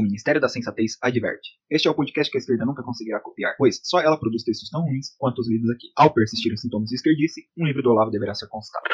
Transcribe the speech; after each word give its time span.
O 0.00 0.02
Ministério 0.02 0.40
da 0.40 0.48
Sensatez 0.48 0.96
adverte. 1.02 1.50
Este 1.70 1.86
é 1.86 1.90
o 1.90 1.94
podcast 1.94 2.30
que 2.32 2.38
a 2.38 2.40
esquerda 2.40 2.64
nunca 2.64 2.82
conseguirá 2.82 3.20
copiar, 3.20 3.54
pois 3.58 3.82
só 3.84 4.00
ela 4.00 4.18
produz 4.18 4.42
textos 4.42 4.70
tão 4.70 4.80
ruins 4.80 5.14
quanto 5.18 5.40
os 5.40 5.48
lidos 5.50 5.68
aqui. 5.68 5.88
Ao 5.94 6.10
persistir 6.10 6.54
os 6.54 6.62
sintomas 6.62 6.88
de 6.88 6.94
esquerdice, 6.94 7.42
um 7.58 7.66
livro 7.66 7.82
do 7.82 7.90
Olavo 7.90 8.10
deverá 8.10 8.34
ser 8.34 8.48
consultado. 8.48 8.84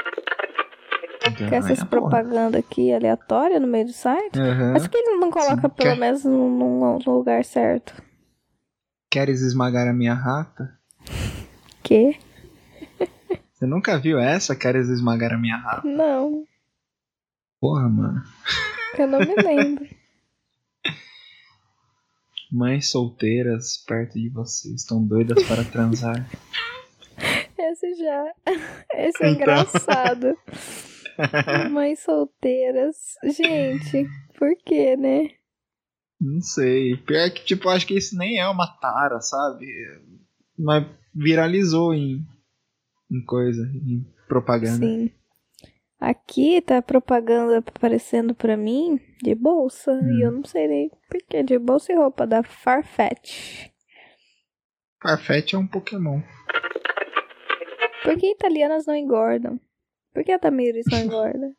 Com 1.48 1.54
essas 1.54 1.84
propagandas 1.84 2.58
aqui 2.58 2.92
aleatórias 2.92 3.60
no 3.62 3.68
meio 3.68 3.86
do 3.86 3.92
site. 3.92 4.36
Uhum. 4.36 4.72
Mas 4.72 4.82
por 4.82 4.90
que 4.90 4.98
ele 4.98 5.16
não 5.20 5.30
coloca 5.30 5.68
Sim, 5.68 5.74
pelo 5.76 5.90
quer- 5.90 5.96
menos 5.96 6.24
num, 6.24 6.50
num- 6.58 6.98
no 6.98 7.16
lugar 7.18 7.44
certo? 7.44 7.94
Queres 9.08 9.42
esmagar 9.42 9.86
a 9.86 9.92
minha 9.92 10.14
rata? 10.14 10.76
Que? 11.84 12.18
Você 13.52 13.64
nunca 13.64 13.96
viu 13.96 14.18
essa? 14.18 14.56
Queres 14.56 14.88
esmagar 14.88 15.32
a 15.32 15.38
minha 15.38 15.56
rata? 15.56 15.86
Não, 15.86 16.44
Porra, 17.60 17.88
mano. 17.88 18.22
eu 18.98 19.06
não 19.06 19.20
me 19.20 19.34
lembro. 19.36 19.86
Mães 22.50 22.90
solteiras 22.90 23.78
perto 23.86 24.14
de 24.14 24.28
você 24.30 24.72
estão 24.74 25.04
doidas 25.04 25.42
para 25.44 25.64
transar. 25.64 26.28
Esse 27.58 27.94
já. 27.94 28.24
Esse 28.94 29.24
é 29.24 29.30
Então. 29.30 29.34
engraçado. 29.34 30.38
Mães 31.72 32.00
solteiras. 32.00 32.96
Gente, 33.24 34.06
por 34.38 34.54
quê, 34.64 34.96
né? 34.96 35.30
Não 36.20 36.40
sei. 36.40 36.96
Pior 36.98 37.30
que, 37.30 37.44
tipo, 37.44 37.68
acho 37.68 37.86
que 37.86 37.96
isso 37.96 38.16
nem 38.16 38.38
é 38.38 38.48
uma 38.48 38.66
tara, 38.78 39.20
sabe? 39.20 39.66
Mas 40.58 40.86
viralizou 41.14 41.92
em, 41.94 42.24
em 43.10 43.24
coisa, 43.24 43.62
em 43.74 44.06
propaganda. 44.28 44.86
Sim. 44.86 45.10
Aqui 45.98 46.60
tá 46.60 46.82
propaganda 46.82 47.58
aparecendo 47.58 48.34
pra 48.34 48.56
mim 48.56 49.00
de 49.22 49.34
bolsa. 49.34 49.92
Hum. 49.92 50.18
E 50.18 50.22
eu 50.22 50.30
não 50.32 50.44
sei 50.44 50.68
nem 50.68 50.90
por 51.10 51.20
que. 51.28 51.42
De 51.42 51.58
bolsa 51.58 51.92
e 51.92 51.96
roupa 51.96 52.26
da 52.26 52.42
Farfetch. 52.42 53.68
Farfetch 55.02 55.54
é 55.54 55.58
um 55.58 55.66
Pokémon. 55.66 56.20
Por 58.02 58.16
que 58.16 58.30
italianas 58.32 58.86
não 58.86 58.94
engordam? 58.94 59.58
Por 60.14 60.22
que 60.24 60.32
a 60.32 60.38
Tamires 60.38 60.84
não 60.90 60.98
engorda? 61.00 61.52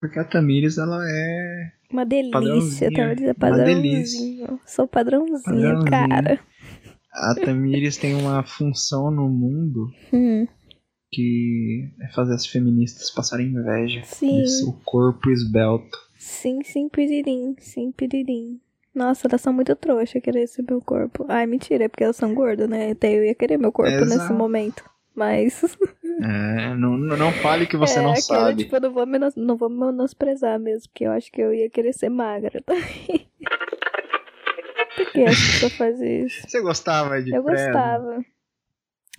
Porque 0.00 0.18
a 0.18 0.24
Tamires, 0.24 0.76
ela 0.76 1.02
é. 1.08 1.72
Uma 1.90 2.04
delícia. 2.04 2.90
Tamires 2.92 3.22
é 3.22 3.26
Uma 3.26 3.34
padrãozinho. 3.34 4.60
Sou 4.66 4.86
padrãozinho, 4.86 5.42
Padrãozinho. 5.44 5.84
cara. 5.90 6.40
A 7.12 7.34
Tamires 7.34 7.96
tem 7.96 8.14
uma 8.14 8.42
função 8.42 9.10
no 9.10 9.28
mundo 9.28 9.86
Hum, 10.12 10.46
que 11.14 11.88
é 12.00 12.08
fazer 12.08 12.34
as 12.34 12.46
feministas 12.46 13.10
passarem 13.10 13.48
inveja 13.48 14.02
Sim. 14.04 14.42
de 14.42 14.48
seu 14.48 14.72
corpo 14.84 15.30
esbelto. 15.30 15.98
sim, 16.18 16.62
sim, 16.64 16.88
piririm. 16.88 17.54
Sim, 17.58 17.92
piririm. 17.92 18.60
Nossa, 18.94 19.26
elas 19.26 19.40
são 19.40 19.52
muito 19.52 19.74
trouxas 19.74 20.22
querer 20.22 20.42
esse 20.42 20.62
meu 20.62 20.80
corpo. 20.80 21.26
Ai, 21.28 21.46
mentira, 21.46 21.84
é 21.84 21.88
porque 21.88 22.04
elas 22.04 22.16
são 22.16 22.32
gordas, 22.32 22.68
né? 22.68 22.92
Até 22.92 23.12
eu 23.12 23.24
ia 23.24 23.34
querer 23.34 23.58
meu 23.58 23.72
corpo 23.72 23.90
nesse 24.00 24.14
Exato. 24.14 24.34
momento. 24.34 24.84
Mas. 25.14 25.62
É, 26.22 26.76
não, 26.76 26.96
não 26.96 27.32
fale 27.32 27.66
que 27.66 27.76
você 27.76 27.98
é, 27.98 28.02
não 28.02 28.12
aquela, 28.12 28.46
sabe. 28.46 28.62
Tipo, 28.62 28.76
eu 28.76 28.80
não 28.82 28.92
vou, 28.92 29.04
menos, 29.04 29.34
não 29.34 29.56
vou 29.56 29.68
menosprezar 29.68 30.60
mesmo, 30.60 30.88
porque 30.88 31.04
eu 31.04 31.10
acho 31.10 31.30
que 31.32 31.40
eu 31.42 31.52
ia 31.52 31.68
querer 31.68 31.92
ser 31.92 32.08
magra 32.08 32.62
também. 32.62 33.28
Por 34.94 35.10
que 35.10 35.24
as 35.24 35.34
pessoas 35.34 35.72
fazem 35.72 36.24
isso? 36.24 36.40
Você 36.46 36.60
gostava 36.60 37.20
de 37.20 37.34
Eu 37.34 37.42
gostava. 37.42 38.24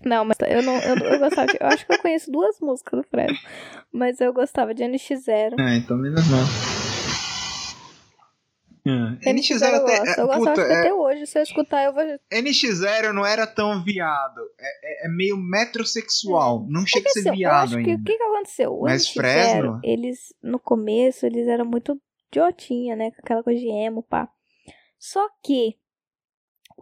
Não, 0.06 0.24
mas 0.24 0.38
eu 0.48 0.62
não. 0.62 0.78
Eu, 0.80 0.96
eu 0.98 1.20
gostava 1.20 1.48
de, 1.52 1.58
Eu 1.60 1.68
acho 1.68 1.86
que 1.86 1.94
eu 1.94 2.00
conheço 2.00 2.32
duas 2.32 2.60
músicas 2.60 3.02
do 3.02 3.08
Fred. 3.10 3.34
Mas 3.92 4.22
eu 4.22 4.32
gostava 4.32 4.74
de 4.74 4.84
NX0. 4.84 5.56
Ah, 5.60 5.76
então 5.76 5.98
menos 5.98 6.26
mal. 6.30 6.42
Ah, 8.88 9.18
NX0 9.26 9.68
eu 9.68 9.76
até. 9.82 9.98
gosto. 9.98 10.08
é, 10.20 10.22
Eu 10.22 10.28
gosto 10.28 10.40
puta, 10.40 10.52
acho 10.52 10.62
que 10.68 10.72
é- 10.74 10.80
até 10.80 10.94
hoje, 10.94 11.26
se 11.26 11.40
eu 11.40 11.44
escutar, 11.44 11.84
eu 11.86 11.94
vou. 11.94 12.04
NX0 12.32 13.14
não 13.14 13.26
era 13.26 13.48
tão 13.48 13.84
viado. 13.84 14.40
É, 14.60 15.06
é- 15.06 15.08
é 15.08 15.10
meio 15.10 15.36
metrosexual. 15.38 16.68
Não 16.70 16.86
chega 16.86 17.08
a 17.08 17.12
ser 17.12 17.30
Assim, 17.30 17.38
viado 17.38 17.78
ainda. 17.78 17.92
o 17.94 18.04
que, 18.04 18.16
que 18.16 18.24
aconteceu? 18.24 18.74
O 18.74 18.82
Mas 18.84 19.08
NX0, 19.08 19.14
Fresno? 19.16 19.80
eles, 19.84 20.20
no 20.44 20.60
começo, 20.60 21.26
eles 21.26 21.48
eram 21.48 21.66
muito 21.66 22.00
idiotinha, 22.32 22.96
né? 22.96 23.10
Com 23.10 23.18
aquela 23.24 23.42
coisa 23.44 23.60
de 23.60 23.68
emo, 23.68 24.04
pá. 24.04 24.30
Só 25.00 25.28
que. 25.44 25.76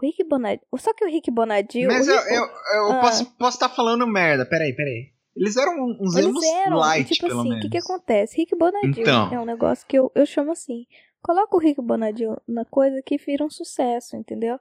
O 0.03 0.07
Rick 0.07 0.23
Bonadil. 0.25 0.61
Só 0.77 0.93
que 0.93 1.05
o 1.05 1.09
Rick 1.09 1.31
Bonadil. 1.31 1.87
Mas 1.87 2.07
o 2.07 2.11
eu, 2.11 2.17
Rick- 2.19 2.33
eu, 2.33 2.43
eu 2.43 2.91
Ah. 2.91 2.99
posso 3.01 3.25
posso 3.37 3.55
estar 3.57 3.69
falando 3.69 4.05
merda. 4.05 4.45
Peraí, 4.45 4.75
peraí. 4.75 5.11
Eles 5.35 5.55
eram 5.57 5.73
uns 5.99 6.15
Eles 6.15 6.27
emos 6.29 6.43
eram, 6.43 6.77
light, 6.77 7.07
tipo 7.13 7.27
pelo 7.27 7.39
assim, 7.39 7.49
o 7.49 7.51
menos. 7.53 7.65
que 7.65 7.71
que 7.71 7.77
acontece? 7.77 8.37
Rick 8.37 8.55
Bonadil 8.55 8.91
Então. 9.01 9.33
é 9.33 9.39
um 9.39 9.45
negócio 9.45 9.87
que 9.87 9.97
eu, 9.97 10.11
eu 10.13 10.25
chamo 10.25 10.51
assim. 10.51 10.85
Coloca 11.23 11.55
o 11.55 11.59
Rick 11.59 11.81
Bonadil 11.81 12.35
na 12.47 12.65
coisa 12.65 13.01
que 13.01 13.17
vira 13.17 13.43
um 13.45 13.49
sucesso, 13.49 14.15
entendeu? 14.17 14.59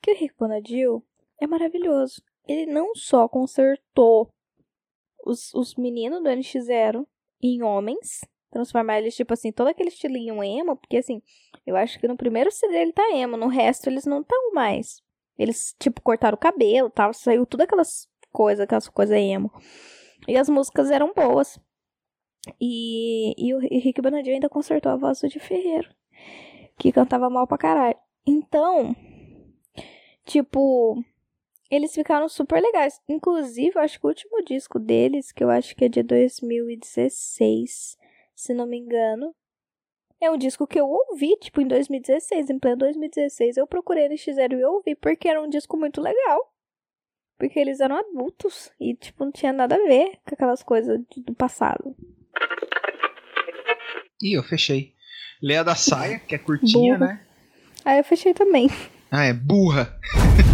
Porque 0.00 0.12
o 0.12 0.18
Rick 0.18 0.34
Bonadil 0.38 1.04
é 1.40 1.46
maravilhoso. 1.46 2.22
Ele 2.48 2.66
não 2.72 2.94
só 2.94 3.28
consertou 3.28 4.32
os, 5.24 5.52
os 5.54 5.74
meninos 5.76 6.22
do 6.22 6.28
NX0 6.30 7.06
em 7.42 7.62
homens, 7.62 8.20
transformar 8.50 8.98
eles, 8.98 9.14
tipo 9.14 9.32
assim, 9.34 9.52
todo 9.52 9.68
aquele 9.68 9.88
estilinho 9.88 10.42
emo, 10.42 10.76
porque 10.76 10.98
assim, 10.98 11.22
eu 11.66 11.76
acho 11.76 11.98
que 11.98 12.08
no 12.08 12.16
primeiro 12.16 12.50
CD 12.50 12.76
ele 12.76 12.92
tá 12.92 13.10
emo, 13.12 13.36
no 13.36 13.48
resto 13.48 13.88
eles 13.88 14.04
não 14.06 14.20
estão 14.20 14.52
mais. 14.52 15.02
Eles, 15.38 15.74
tipo, 15.78 16.00
cortaram 16.02 16.34
o 16.34 16.40
cabelo 16.40 16.90
tal, 16.90 17.14
saiu 17.14 17.46
tudo 17.46 17.62
aquelas 17.62 18.08
coisas, 18.32 18.64
aquelas 18.64 18.88
coisas 18.88 19.16
emo. 19.16 19.52
E 20.26 20.36
as 20.36 20.48
músicas 20.48 20.90
eram 20.90 21.12
boas. 21.14 21.60
E, 22.60 23.34
e 23.36 23.54
o 23.54 23.58
Rick 23.58 24.00
Bonadil 24.00 24.34
ainda 24.34 24.48
consertou 24.48 24.90
a 24.90 24.96
voz 24.96 25.20
do 25.20 25.40
Ferreiro, 25.40 25.88
que 26.78 26.90
cantava 26.90 27.28
mal 27.28 27.46
pra 27.46 27.58
caralho. 27.58 27.98
Então, 28.26 28.96
tipo, 30.24 31.02
eles 31.70 31.94
ficaram 31.94 32.28
super 32.28 32.62
legais. 32.62 33.00
Inclusive, 33.08 33.72
eu 33.76 33.82
acho 33.82 34.00
que 34.00 34.06
o 34.06 34.08
último 34.08 34.42
disco 34.42 34.78
deles, 34.78 35.30
que 35.30 35.44
eu 35.44 35.50
acho 35.50 35.76
que 35.76 35.84
é 35.84 35.88
de 35.88 36.02
2016, 36.02 37.97
se 38.38 38.54
não 38.54 38.66
me 38.66 38.78
engano, 38.78 39.34
é 40.20 40.30
um 40.30 40.38
disco 40.38 40.64
que 40.64 40.78
eu 40.78 40.88
ouvi, 40.88 41.36
tipo, 41.40 41.60
em 41.60 41.66
2016, 41.66 42.50
em 42.50 42.58
pleno 42.58 42.76
2016. 42.78 43.56
Eu 43.56 43.66
procurei 43.66 44.08
no 44.08 44.14
X0 44.14 44.52
e 44.52 44.64
ouvi, 44.64 44.94
porque 44.94 45.28
era 45.28 45.42
um 45.42 45.48
disco 45.48 45.76
muito 45.76 46.00
legal. 46.00 46.38
Porque 47.36 47.58
eles 47.58 47.80
eram 47.80 47.96
adultos 47.96 48.70
e, 48.80 48.94
tipo, 48.94 49.24
não 49.24 49.32
tinha 49.32 49.52
nada 49.52 49.74
a 49.74 49.78
ver 49.78 50.20
com 50.24 50.34
aquelas 50.34 50.62
coisas 50.62 51.00
do 51.16 51.34
passado. 51.34 51.96
Ih, 54.22 54.34
eu 54.34 54.42
fechei. 54.44 54.94
Leia 55.42 55.64
da 55.64 55.74
saia, 55.74 56.20
que 56.20 56.36
é 56.36 56.38
curtinha, 56.38 56.96
Burra. 56.96 57.06
né? 57.06 57.26
Aí 57.84 57.98
eu 57.98 58.04
fechei 58.04 58.34
também. 58.34 58.68
Ah, 59.10 59.24
é 59.24 59.32
burra. 59.32 59.98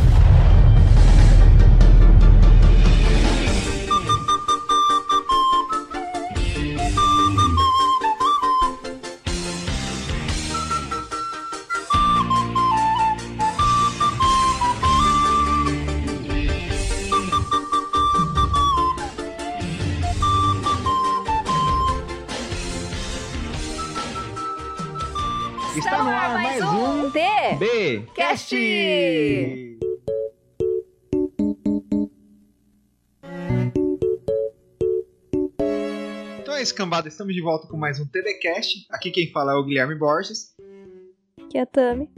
cambada. 36.85 37.09
Estamos 37.09 37.35
de 37.35 37.41
volta 37.41 37.67
com 37.67 37.79
mais 37.79 37.99
um 37.99 38.07
TDCast. 38.07 38.87
Aqui 38.91 39.11
quem 39.11 39.33
fala 39.33 39.53
é 39.53 39.55
o 39.57 39.65
Guilherme 39.65 39.95
Borges. 39.95 40.55
Que 41.51 41.57
é 41.57 41.63
a 41.63 41.67
Tami. 41.67 42.11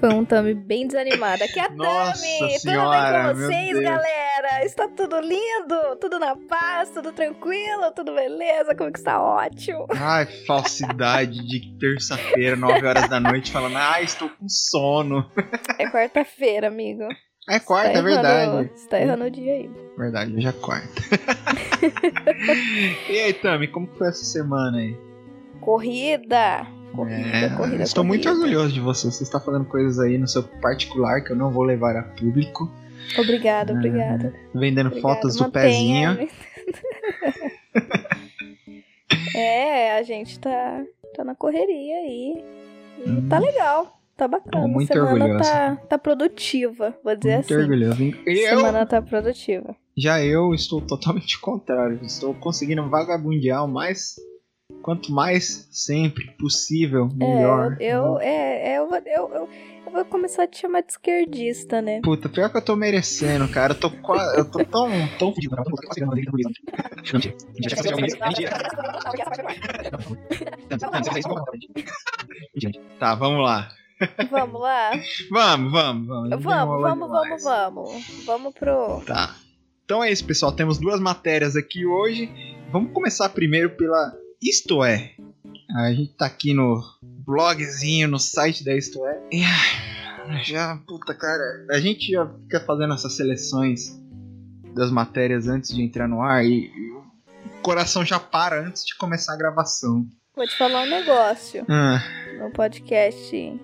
Foi 0.00 0.08
um 0.14 0.24
Tami 0.24 0.54
bem 0.54 0.86
desanimada. 0.86 1.46
Que 1.46 1.60
é 1.60 1.66
a 1.66 1.68
Nossa 1.68 2.22
Tami! 2.22 2.58
senhora, 2.58 3.34
Tudo 3.34 3.48
bem 3.48 3.68
com 3.68 3.74
vocês, 3.74 3.82
galera? 3.82 4.64
Está 4.64 4.88
tudo 4.88 5.20
lindo? 5.20 5.96
Tudo 6.00 6.18
na 6.18 6.36
paz? 6.36 6.88
Tudo 6.88 7.12
tranquilo? 7.12 7.92
Tudo 7.94 8.14
beleza? 8.14 8.74
Como 8.74 8.90
que 8.90 8.98
está 8.98 9.22
ótimo? 9.22 9.86
Ai, 9.90 10.24
falsidade 10.46 11.46
de 11.46 11.76
terça-feira, 11.78 12.56
9 12.56 12.86
horas 12.86 13.10
da 13.10 13.20
noite, 13.20 13.52
falando, 13.52 13.76
ah, 13.76 14.00
estou 14.00 14.30
com 14.30 14.48
sono. 14.48 15.30
É 15.78 15.86
quarta-feira, 15.90 16.68
amigo. 16.68 17.06
É 17.48 17.60
quarta, 17.60 17.92
Tá 17.92 17.98
é 17.98 18.02
verdade. 18.02 18.70
Você 18.74 18.88
tá 18.88 19.00
errando 19.00 19.24
o 19.24 19.30
dia 19.30 19.52
aí. 19.52 19.70
Verdade, 19.98 20.34
hoje 20.34 20.46
é 20.48 20.52
quarta. 20.52 20.88
e 23.10 23.18
aí, 23.20 23.32
Tami, 23.34 23.68
como 23.68 23.86
foi 23.98 24.08
essa 24.08 24.24
semana 24.24 24.78
aí? 24.78 24.96
Corrida! 25.60 26.66
Corrida, 26.94 27.36
É, 27.38 27.48
corrida, 27.50 27.82
estou 27.82 28.04
muito 28.04 28.22
corrida. 28.24 28.40
orgulhoso 28.44 28.72
de 28.72 28.80
você. 28.80 29.10
Você 29.10 29.24
está 29.24 29.38
fazendo 29.40 29.64
coisas 29.66 29.98
aí 29.98 30.16
no 30.16 30.26
seu 30.28 30.42
particular 30.42 31.20
que 31.22 31.32
eu 31.32 31.36
não 31.36 31.50
vou 31.50 31.64
levar 31.64 31.96
a 31.96 32.02
público. 32.02 32.70
Obrigada, 33.18 33.72
É, 33.72 33.76
obrigada. 33.76 34.34
Vendendo 34.54 34.86
obrigada. 34.86 35.14
fotos 35.14 35.36
do 35.36 35.42
Mantenha- 35.44 36.16
pezinho. 36.16 36.28
É, 39.36 39.96
a 39.98 40.02
gente 40.02 40.38
tá, 40.38 40.82
tá 41.16 41.24
na 41.24 41.34
correria 41.34 41.96
aí. 41.96 42.44
E 43.04 43.10
Hum. 43.10 43.28
tá 43.28 43.38
legal. 43.38 44.00
Tá 44.16 44.28
bacana. 44.28 44.68
Muito 44.68 44.86
Semana 44.92 45.12
orgulhoso. 45.12 45.38
tá, 45.50 45.76
tá 45.88 45.98
produtiva, 45.98 46.96
vou 47.02 47.16
dizer 47.16 47.34
Muito 47.34 47.52
assim. 47.52 47.62
orgulhoso. 47.62 48.02
Eu, 48.26 48.56
Semana 48.56 48.86
tá 48.86 49.02
produtiva. 49.02 49.74
já 49.96 50.22
eu 50.24 50.54
estou 50.54 50.80
totalmente 50.80 51.40
contrário. 51.40 51.98
Estou 52.02 52.32
conseguindo 52.34 52.88
vagabundear 52.88 53.64
o 53.64 53.68
mais. 53.68 54.14
Quanto 54.82 55.12
mais 55.12 55.68
sempre 55.70 56.30
possível, 56.38 57.08
melhor. 57.14 57.76
É, 57.80 57.84
eu, 57.94 58.18
é, 58.18 58.72
é, 58.72 58.78
eu, 58.78 58.88
vou- 58.88 58.98
eu, 58.98 59.34
eu, 59.34 59.48
eu 59.86 59.92
vou 59.92 60.04
começar 60.06 60.44
a 60.44 60.46
te 60.46 60.58
chamar 60.58 60.80
de 60.82 60.92
esquerdista, 60.92 61.82
né? 61.82 62.00
Puta, 62.02 62.28
pior 62.30 62.50
que 62.50 62.56
eu 62.56 62.62
tô 62.62 62.74
merecendo, 62.74 63.46
cara. 63.48 63.74
Eu 63.74 63.78
tô 63.80 63.90
quase. 63.90 64.38
Eu 64.38 64.50
tô 64.50 64.64
tão, 64.64 64.88
tão 65.18 65.34
fudido. 65.34 65.54
Tá, 72.98 73.14
vamos 73.14 73.42
lá. 73.44 73.68
Vamos 74.30 74.60
lá? 74.60 74.90
Vamos, 75.30 75.72
vamos, 75.72 76.06
vamos. 76.06 76.30
Vamos, 76.30 76.82
vamos, 76.82 77.10
vamos, 77.10 77.44
vamos. 77.44 78.24
Vamos 78.24 78.54
pro. 78.54 79.02
Tá. 79.06 79.34
Então 79.84 80.02
é 80.02 80.10
isso, 80.10 80.24
pessoal. 80.24 80.52
Temos 80.52 80.78
duas 80.78 80.98
matérias 81.00 81.56
aqui 81.56 81.84
hoje. 81.84 82.30
Vamos 82.72 82.92
começar 82.92 83.28
primeiro 83.28 83.70
pela 83.70 84.12
Isto 84.42 84.82
É. 84.82 85.14
A 85.76 85.92
gente 85.92 86.14
tá 86.14 86.26
aqui 86.26 86.54
no 86.54 86.80
blogzinho, 87.02 88.08
no 88.08 88.18
site 88.18 88.64
da 88.64 88.74
Isto 88.76 89.04
É. 89.06 89.20
E, 89.32 89.42
já, 90.44 90.76
puta, 90.86 91.14
cara, 91.14 91.66
a 91.70 91.80
gente 91.80 92.12
já 92.12 92.26
fica 92.26 92.60
fazendo 92.60 92.94
essas 92.94 93.14
seleções 93.14 94.00
das 94.74 94.90
matérias 94.90 95.48
antes 95.48 95.74
de 95.74 95.82
entrar 95.82 96.08
no 96.08 96.22
ar 96.22 96.44
e, 96.44 96.66
e 96.66 96.90
o 96.90 97.04
coração 97.62 98.04
já 98.04 98.18
para 98.18 98.60
antes 98.66 98.84
de 98.84 98.96
começar 98.96 99.34
a 99.34 99.36
gravação. 99.36 100.06
Vou 100.34 100.46
te 100.46 100.56
falar 100.56 100.82
um 100.82 100.90
negócio. 100.90 101.64
Ah, 101.68 102.02
No 102.38 102.50
podcast 102.50 103.60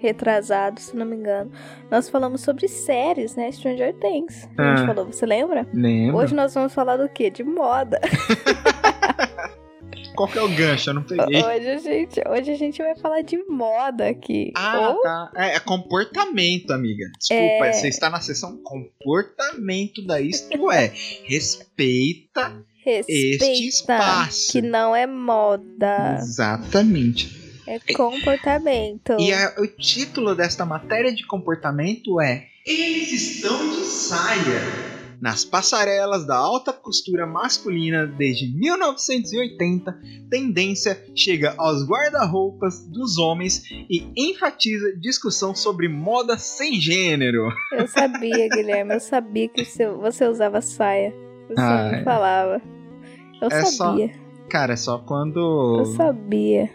retrasado, 0.00 0.80
se 0.80 0.96
não 0.96 1.04
me 1.06 1.16
engano. 1.16 1.50
Nós 1.90 2.08
falamos 2.08 2.40
sobre 2.40 2.66
séries, 2.68 3.36
né? 3.36 3.50
Stranger 3.52 3.94
Things. 4.00 4.48
A 4.58 4.76
gente 4.76 4.82
Ah. 4.82 4.86
falou, 4.86 5.06
você 5.06 5.26
lembra? 5.26 5.66
lembra? 5.72 6.16
Hoje 6.16 6.34
nós 6.34 6.52
vamos 6.54 6.72
falar 6.74 6.96
do 6.96 7.08
quê? 7.08 7.30
De 7.30 7.44
moda. 7.44 8.00
Qual 10.16 10.28
que 10.28 10.38
é 10.38 10.42
o 10.42 10.48
gancho? 10.48 10.90
Eu 10.90 10.94
não 10.94 11.02
peguei. 11.02 11.42
Hoje 11.42 11.68
a 11.68 11.78
gente, 11.78 12.20
hoje 12.28 12.50
a 12.52 12.54
gente 12.56 12.82
vai 12.82 12.94
falar 12.96 13.22
de 13.22 13.38
moda 13.48 14.08
aqui. 14.08 14.52
Ah, 14.54 14.90
Ou 14.90 15.00
tá. 15.02 15.30
É, 15.34 15.54
é 15.56 15.60
comportamento, 15.60 16.72
amiga. 16.72 17.06
Desculpa, 17.18 17.66
É. 17.66 17.72
você 17.72 17.88
está 17.88 18.10
na 18.10 18.20
seção 18.20 18.58
comportamento 18.62 20.04
da 20.06 20.20
Isto 20.20 20.70
É. 20.70 20.92
Respeita 21.24 22.52
este 22.84 23.12
respeita 23.38 23.52
espaço. 23.68 24.52
que 24.52 24.60
não 24.60 24.94
é 24.94 25.06
moda, 25.06 26.16
Exatamente. 26.18 27.39
É 27.74 27.94
comportamento. 27.94 29.16
E 29.18 29.32
a- 29.32 29.54
o 29.58 29.66
título 29.66 30.34
desta 30.34 30.64
matéria 30.64 31.12
de 31.14 31.26
comportamento 31.26 32.20
é 32.20 32.46
Eles 32.66 33.10
estão 33.12 33.58
de 33.70 33.84
saia. 33.86 34.60
Nas 35.20 35.44
passarelas 35.44 36.26
da 36.26 36.34
alta 36.36 36.72
costura 36.72 37.26
masculina 37.26 38.06
desde 38.06 38.50
1980, 38.56 39.98
tendência 40.30 40.98
chega 41.14 41.54
aos 41.58 41.86
guarda-roupas 41.86 42.86
dos 42.88 43.18
homens 43.18 43.62
e 43.90 44.10
enfatiza 44.16 44.96
discussão 44.98 45.54
sobre 45.54 45.88
moda 45.88 46.38
sem 46.38 46.80
gênero. 46.80 47.48
Eu 47.72 47.86
sabia, 47.86 48.48
Guilherme, 48.48 48.94
eu 48.94 49.00
sabia 49.00 49.46
que 49.48 49.62
você, 49.64 49.86
você 49.90 50.26
usava 50.26 50.60
saia. 50.62 51.12
Você 51.48 51.60
Ah, 51.60 51.90
me 51.92 51.98
é. 51.98 52.04
falava. 52.04 52.62
Eu 53.42 53.48
É 53.50 53.64
só- 53.66 53.88
sabia, 53.90 54.10
Cara, 54.48 54.72
é 54.72 54.76
só 54.76 54.98
quando. 54.98 55.80
eu 55.80 55.84
sabia. 55.96 56.70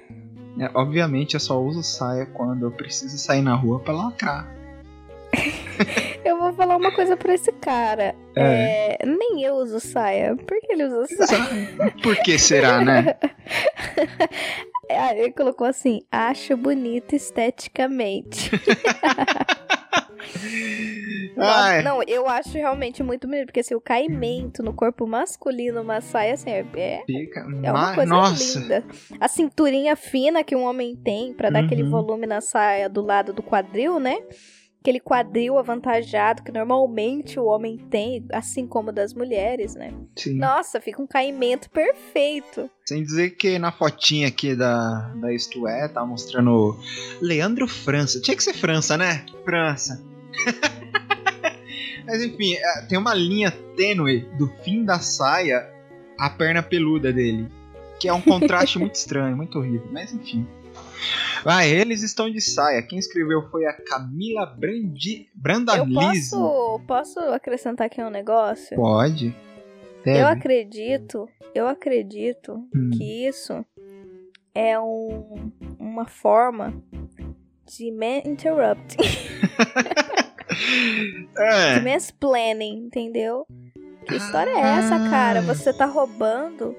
É, 0.60 0.70
obviamente 0.74 1.34
eu 1.34 1.40
só 1.40 1.60
uso 1.60 1.84
saia 1.84 2.26
quando 2.26 2.66
eu 2.66 2.72
preciso 2.72 3.18
sair 3.18 3.42
na 3.42 3.56
rua 3.56 3.80
pra 3.80 3.94
lacrar. 3.94 4.48
Eu 6.24 6.40
vou 6.40 6.54
falar 6.54 6.78
uma 6.78 6.92
coisa 6.92 7.16
pra 7.16 7.34
esse 7.36 7.52
cara. 7.52 8.16
É, 8.36 8.98
nem 9.06 9.44
eu 9.44 9.56
uso 9.56 9.80
saia. 9.80 10.36
Por 10.36 10.60
que 10.60 10.72
ele 10.72 10.86
usa 10.86 11.06
saia? 11.28 11.94
Por 12.02 12.16
que 12.18 12.40
será, 12.40 12.84
né? 12.84 13.16
Ah, 14.88 15.16
ele 15.16 15.32
colocou 15.32 15.66
assim: 15.66 16.02
acho 16.12 16.56
bonito 16.56 17.16
esteticamente. 17.16 18.52
Não, 21.84 22.02
eu 22.08 22.28
acho 22.28 22.54
realmente 22.54 23.04
muito 23.04 23.28
bonito, 23.28 23.48
porque 23.48 23.60
assim, 23.60 23.76
o 23.76 23.82
caimento 23.82 24.64
no 24.64 24.74
corpo 24.74 25.06
masculino, 25.06 25.82
uma 25.82 26.00
saia, 26.02 26.34
assim, 26.34 26.50
é, 26.50 26.66
é 26.76 27.04
fica. 27.06 27.42
é 27.64 27.72
uma 27.72 27.74
ma- 27.74 27.96
coisa 27.96 28.14
Nossa. 28.14 28.60
linda. 28.60 28.84
A 29.20 29.28
cinturinha 29.28 29.96
fina 29.96 30.44
que 30.44 30.56
um 30.56 30.64
homem 30.64 30.96
tem 30.96 31.34
pra 31.34 31.50
dar 31.50 31.60
aquele 31.60 31.84
Uhum. 31.84 31.90
volume 31.90 32.26
na 32.26 32.42
saia 32.42 32.88
do 32.90 33.02
lado 33.02 33.34
do 33.34 33.44
quadril, 33.44 34.00
né? 34.00 34.18
Aquele 34.80 35.00
quadril 35.00 35.58
avantajado 35.58 36.44
que 36.44 36.52
normalmente 36.52 37.40
o 37.40 37.46
homem 37.46 37.78
tem, 37.90 38.24
assim 38.32 38.68
como 38.68 38.92
das 38.92 39.14
mulheres, 39.14 39.74
né? 39.76 39.92
Sim. 40.16 40.38
Nossa, 40.38 40.80
fica 40.80 41.02
um 41.02 41.08
caimento 41.08 41.70
perfeito. 41.72 42.70
Sem 42.86 43.02
dizer 43.02 43.32
que 43.32 43.58
na 43.58 43.72
fotinha 43.72 44.28
aqui 44.28 44.56
da, 44.56 45.12
da 45.16 45.34
Isto 45.34 45.68
É, 45.68 45.88
tá 45.88 46.06
mostrando 46.06 46.80
Leandro 47.20 47.68
França. 47.68 48.22
Tinha 48.22 48.38
que 48.38 48.44
ser 48.44 48.54
França, 48.54 48.96
né? 48.96 49.26
França. 49.44 50.04
Mas 52.06 52.22
enfim, 52.22 52.54
é, 52.54 52.82
tem 52.84 52.96
uma 52.96 53.16
linha 53.16 53.50
tênue 53.76 54.30
do 54.38 54.48
fim 54.64 54.86
da 54.86 55.00
saia 55.00 55.68
à 56.20 56.30
perna 56.30 56.62
peluda 56.62 57.12
dele. 57.12 57.48
Que 58.00 58.08
é 58.08 58.14
um 58.14 58.22
contraste 58.22 58.78
muito 58.80 58.94
estranho, 58.94 59.36
muito 59.36 59.58
horrível. 59.58 59.90
Mas 59.92 60.14
enfim. 60.14 60.48
Vai, 61.44 61.70
eles 61.70 62.04
estão 62.04 62.30
de 62.30 62.40
saia. 62.40 62.84
Quem 62.84 63.00
escreveu 63.00 63.50
foi 63.50 63.66
a 63.66 63.74
Camila 63.74 64.46
Brandi... 64.46 65.28
Eu 65.34 65.42
Brandalize. 65.42 66.30
posso, 66.30 66.82
posso 66.88 67.20
acrescentar 67.20 67.88
aqui 67.88 68.02
um 68.04 68.12
negócio? 68.12 68.76
Pode. 68.76 69.36
Eu 70.06 70.28
acredito, 70.28 71.28
eu 71.54 71.68
acredito 71.68 72.54
Hum. 72.76 72.90
que 72.98 73.28
isso 73.28 73.66
é 74.54 74.80
um, 74.80 75.52
uma 75.80 76.06
forma 76.06 76.74
de 77.66 77.92
man 77.92 78.22
interrupt, 78.26 78.96
É. 81.38 81.80
de 81.80 81.84
mansplaining, 81.86 82.86
entendeu? 82.86 83.46
Que 84.08 84.16
história 84.16 84.52
é 84.52 84.60
essa, 84.60 84.98
cara? 85.10 85.42
Você 85.42 85.74
tá 85.74 85.86
roubando 85.86 86.76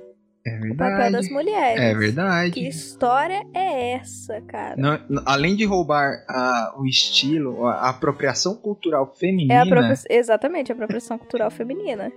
É 0.47 0.61
o 0.71 0.77
papel 0.77 1.11
das 1.11 1.29
mulheres. 1.29 1.81
É 1.83 1.93
Que 1.93 1.99
verdade. 1.99 2.69
história 2.69 3.43
é 3.53 3.95
essa, 3.95 4.41
cara? 4.43 4.77
Não- 4.77 5.23
além 5.27 5.57
de 5.57 5.65
roubar 5.65 6.25
a- 6.29 6.73
o 6.79 6.87
estilo, 6.87 7.67
a, 7.67 7.75
a 7.75 7.91
apropriação 7.91 8.55
cultural 8.55 9.13
É 9.13 9.19
feminina, 9.19 9.63
a 9.63 9.67
propri- 9.67 9.97
exatamente 10.09 10.71
a 10.71 10.75
apropriação 10.75 11.19
cultural 11.19 11.51
feminina. 11.51 12.13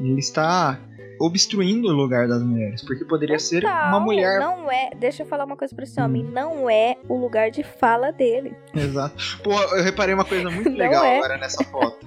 Ele 0.00 0.18
está 0.18 0.80
obstruindo 1.20 1.88
o 1.88 1.92
lugar 1.92 2.28
das 2.28 2.42
mulheres, 2.42 2.82
porque 2.82 3.04
poderia 3.04 3.38
ser 3.38 3.64
uma 3.64 3.90
Tal, 3.90 4.00
mulher. 4.00 4.38
Não 4.38 4.70
é. 4.70 4.90
Deixa 4.98 5.22
eu 5.22 5.26
falar 5.26 5.44
uma 5.44 5.56
coisa 5.56 5.74
pra 5.74 5.84
esse 5.84 6.00
homem. 6.00 6.24
Hum. 6.24 6.30
Não 6.30 6.68
é 6.68 6.96
o 7.08 7.16
lugar 7.16 7.50
de 7.50 7.62
fala 7.62 8.12
dele. 8.12 8.54
Exato. 8.74 9.16
Pô, 9.42 9.52
eu 9.52 9.82
reparei 9.82 10.14
uma 10.14 10.24
coisa 10.24 10.50
muito 10.50 10.70
legal 10.76 11.04
é. 11.04 11.18
agora 11.18 11.38
nessa 11.38 11.64
foto. 11.64 11.98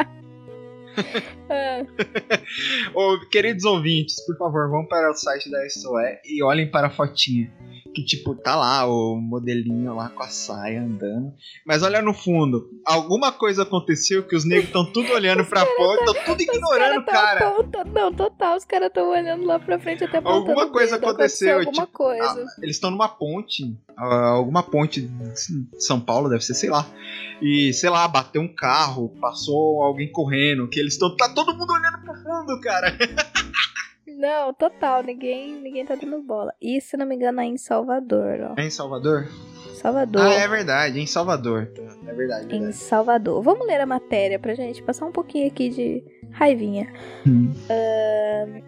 Ah, 1.50 1.84
Ô, 2.93 3.19
queridos 3.31 3.63
ouvintes, 3.63 4.24
por 4.25 4.38
favor, 4.38 4.69
vão 4.69 4.86
para 4.86 5.10
o 5.10 5.13
site 5.13 5.50
da 5.50 5.67
SOE 5.69 6.19
e 6.25 6.43
olhem 6.43 6.69
para 6.69 6.88
a 6.88 6.89
fotinha. 6.89 7.51
Que 7.93 8.05
tipo, 8.05 8.36
tá 8.36 8.55
lá 8.55 8.86
o 8.86 9.15
modelinho 9.15 9.96
lá 9.96 10.10
com 10.10 10.22
a 10.22 10.27
saia 10.27 10.81
andando. 10.84 11.34
Mas 11.65 11.81
olha 11.81 12.01
no 12.03 12.13
fundo, 12.13 12.69
alguma 12.86 13.31
coisa 13.31 13.63
aconteceu 13.63 14.22
que 14.27 14.36
os 14.36 14.46
negros 14.46 14.67
estão 14.67 14.86
tudo 14.86 15.12
olhando 15.12 15.43
pra 15.43 15.65
fora, 15.65 16.00
estão 16.05 16.24
tudo 16.25 16.41
ignorando 16.41 16.98
o 16.98 17.00
os 17.00 17.05
tão 17.05 17.13
cara. 17.13 17.48
apontando- 17.50 17.91
Não, 17.91 18.13
total, 18.13 18.58
os 18.58 18.63
caras 18.63 18.89
estão 18.89 19.10
olhando 19.10 19.43
lá 19.43 19.58
pra 19.60 19.79
frente 19.79 20.03
até 20.03 20.17
Alguma 20.24 20.69
coisa 20.69 21.00
dedo, 21.00 21.10
aconteceu, 21.10 21.58
Alguma 21.58 21.72
tipo, 21.86 21.88
coisa. 21.98 22.46
Ah, 22.48 22.62
eles 22.62 22.75
estão 22.75 22.91
numa 22.91 23.10
ponte, 23.10 23.75
ah, 23.98 24.27
alguma 24.29 24.62
ponte 24.62 25.01
de 25.01 25.81
São 25.84 26.00
Paulo, 26.00 26.29
deve 26.29 26.46
ser, 26.46 26.53
sei 26.53 26.69
lá. 26.69 26.86
E, 27.41 27.74
sei 27.74 27.89
lá, 27.89 28.08
bateu 28.08 28.41
um 28.41 28.53
carro, 28.53 29.10
passou 29.19 29.81
alguém 29.81 30.12
correndo, 30.12 30.67
que 30.69 30.79
eles 30.79 30.93
estão. 30.93 31.15
Tá 31.17 31.27
todo 31.29 31.55
mundo 31.58 31.74
olhando 31.74 31.98
pro 32.03 32.13
fundo, 32.13 32.62
cara. 32.62 32.96
Não, 34.20 34.54
total, 34.54 35.02
ninguém, 35.02 35.62
ninguém 35.62 35.86
tá 35.86 35.96
dando 35.96 36.22
bola. 36.22 36.54
E 36.62 36.82
se 36.82 36.98
não 36.98 37.06
me 37.06 37.16
engano 37.16 37.40
é 37.40 37.46
em 37.46 37.58
Salvador, 37.58 38.52
ó. 38.52 38.60
É 38.60 38.66
em 38.66 38.70
Salvador? 38.70 39.28
Salvador. 39.76 40.22
Ah, 40.22 40.34
é 40.34 40.46
verdade, 40.46 41.00
em 41.00 41.08
Salvador. 41.08 41.68
tá. 41.68 41.82
É 42.06 42.14
verdade, 42.14 42.46
Em 42.48 42.50
verdade. 42.60 42.74
Salvador. 42.76 43.42
Vamos 43.42 43.66
ler 43.66 43.80
a 43.80 43.86
matéria 43.86 44.38
pra 44.38 44.54
gente 44.56 44.84
passar 44.84 45.06
um 45.06 45.12
pouquinho 45.12 45.48
aqui 45.48 45.70
de 45.70 46.04
raivinha. 46.32 46.92
Hum. 47.26 47.54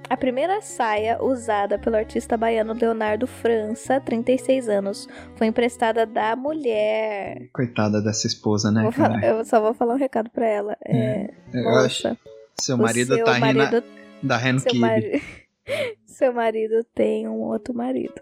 A 0.10 0.15
primeira 0.15 0.62
saia 0.62 1.22
usada 1.22 1.77
pelo 1.77 1.98
artista 1.98 2.38
baiano 2.38 2.74
Leonardo 2.74 3.27
França, 3.27 4.00
36 4.00 4.70
anos, 4.70 5.08
foi 5.36 5.48
emprestada 5.48 6.05
da 6.05 6.34
mulher. 6.36 7.50
Coitada 7.53 8.01
dessa 8.01 8.25
esposa, 8.25 8.72
né, 8.72 8.84
Vou 8.84 8.91
falar- 8.93 9.20
cara? 9.20 9.27
eu 9.38 9.43
só 9.43 9.60
vou 9.60 9.74
falar 9.74 9.96
um 9.96 9.98
recado 9.98 10.29
pra 10.29 10.48
ela. 10.48 10.77
É, 10.86 11.29
Eu 11.53 11.67
acho 11.79 12.08
moça, 12.08 12.17
que 12.58 12.63
seu 12.63 12.75
o 12.77 12.79
marido 12.79 13.15
seu 13.15 13.25
tá 13.25 13.34
rindo 13.34 13.46
marido 13.58 13.84
da 14.23 14.37
Ren 14.37 14.59
Seu, 14.59 14.75
mari... 14.75 15.21
Seu 16.05 16.33
marido 16.33 16.83
tem 16.93 17.27
um 17.27 17.39
outro 17.39 17.73
marido. 17.73 18.13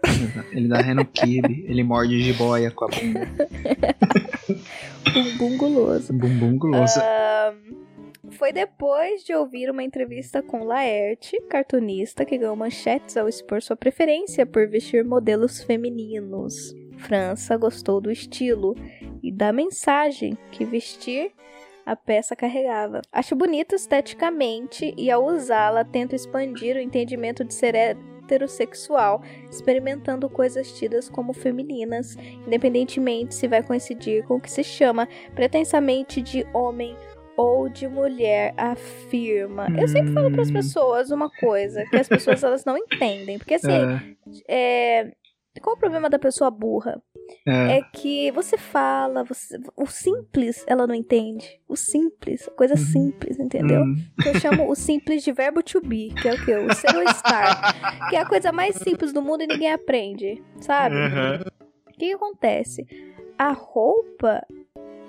Ele 0.52 0.68
dá 0.68 0.80
reno 0.80 1.04
kibe, 1.04 1.64
ele 1.68 1.82
morde 1.82 2.22
de 2.22 2.32
boia 2.32 2.70
com 2.70 2.84
a 2.84 2.88
bunda. 2.88 3.28
Bumbum 5.38 5.56
guloso. 5.56 6.12
Bumbum 6.12 6.58
guloso. 6.58 7.00
Foi 8.32 8.52
depois 8.52 9.24
de 9.24 9.34
ouvir 9.34 9.70
uma 9.70 9.82
entrevista 9.82 10.42
com 10.42 10.64
Laerte, 10.64 11.40
cartunista, 11.48 12.24
que 12.24 12.38
ganhou 12.38 12.54
manchetes 12.54 13.16
ao 13.16 13.28
expor 13.28 13.60
sua 13.60 13.76
preferência 13.76 14.46
por 14.46 14.68
vestir 14.68 15.04
modelos 15.04 15.62
femininos. 15.62 16.74
França 16.98 17.56
gostou 17.56 18.00
do 18.00 18.10
estilo 18.10 18.76
e 19.22 19.32
da 19.32 19.52
mensagem 19.52 20.36
que 20.52 20.64
vestir 20.64 21.32
a 21.90 21.96
peça 21.96 22.36
carregava. 22.36 23.02
Acho 23.10 23.34
bonita 23.34 23.74
esteticamente 23.74 24.94
e 24.96 25.10
ao 25.10 25.26
usá-la 25.26 25.84
tento 25.84 26.14
expandir 26.14 26.76
o 26.76 26.78
entendimento 26.78 27.42
de 27.42 27.52
ser 27.52 27.74
heterossexual, 27.74 29.20
experimentando 29.50 30.30
coisas 30.30 30.70
tidas 30.78 31.08
como 31.08 31.32
femininas, 31.32 32.16
independentemente 32.46 33.34
se 33.34 33.48
vai 33.48 33.60
coincidir 33.60 34.24
com 34.24 34.36
o 34.36 34.40
que 34.40 34.48
se 34.48 34.62
chama 34.62 35.08
pretensamente 35.34 36.22
de 36.22 36.46
homem 36.54 36.96
ou 37.36 37.68
de 37.68 37.88
mulher 37.88 38.54
afirma. 38.56 39.66
Eu 39.76 39.88
sempre 39.88 40.12
falo 40.12 40.30
para 40.30 40.42
as 40.42 40.50
hum. 40.50 40.52
pessoas 40.52 41.10
uma 41.10 41.28
coisa 41.28 41.84
que 41.86 41.96
as 41.96 42.06
pessoas 42.06 42.44
elas 42.44 42.64
não 42.64 42.78
entendem, 42.78 43.36
porque 43.36 43.54
assim, 43.54 44.14
é. 44.48 45.10
É, 45.56 45.60
qual 45.60 45.74
o 45.74 45.78
problema 45.78 46.08
da 46.08 46.20
pessoa 46.20 46.52
burra? 46.52 47.02
É. 47.46 47.78
é, 47.78 47.82
que 47.92 48.30
você 48.32 48.56
fala, 48.56 49.24
você, 49.24 49.58
o 49.76 49.86
simples 49.86 50.64
ela 50.66 50.86
não 50.86 50.94
entende. 50.94 51.60
O 51.68 51.76
simples, 51.76 52.48
coisa 52.56 52.74
uhum. 52.74 52.80
simples, 52.80 53.38
entendeu? 53.38 53.82
Uhum. 53.82 53.96
Que 54.22 54.28
eu 54.28 54.40
chamo 54.40 54.70
o 54.70 54.74
simples 54.74 55.22
de 55.22 55.32
verbo 55.32 55.62
to 55.62 55.80
be, 55.80 56.12
que 56.20 56.28
é 56.28 56.34
o 56.34 56.44
que? 56.44 56.54
O 56.54 56.74
ser 56.74 56.94
ou 56.94 57.02
estar. 57.02 58.08
que 58.10 58.16
é 58.16 58.20
a 58.20 58.26
coisa 58.26 58.52
mais 58.52 58.76
simples 58.76 59.12
do 59.12 59.22
mundo 59.22 59.42
e 59.42 59.46
ninguém 59.46 59.72
aprende, 59.72 60.42
sabe? 60.60 60.96
Uhum. 60.96 61.40
O 61.88 61.98
que 61.98 62.12
acontece? 62.12 62.86
A 63.38 63.52
roupa 63.52 64.46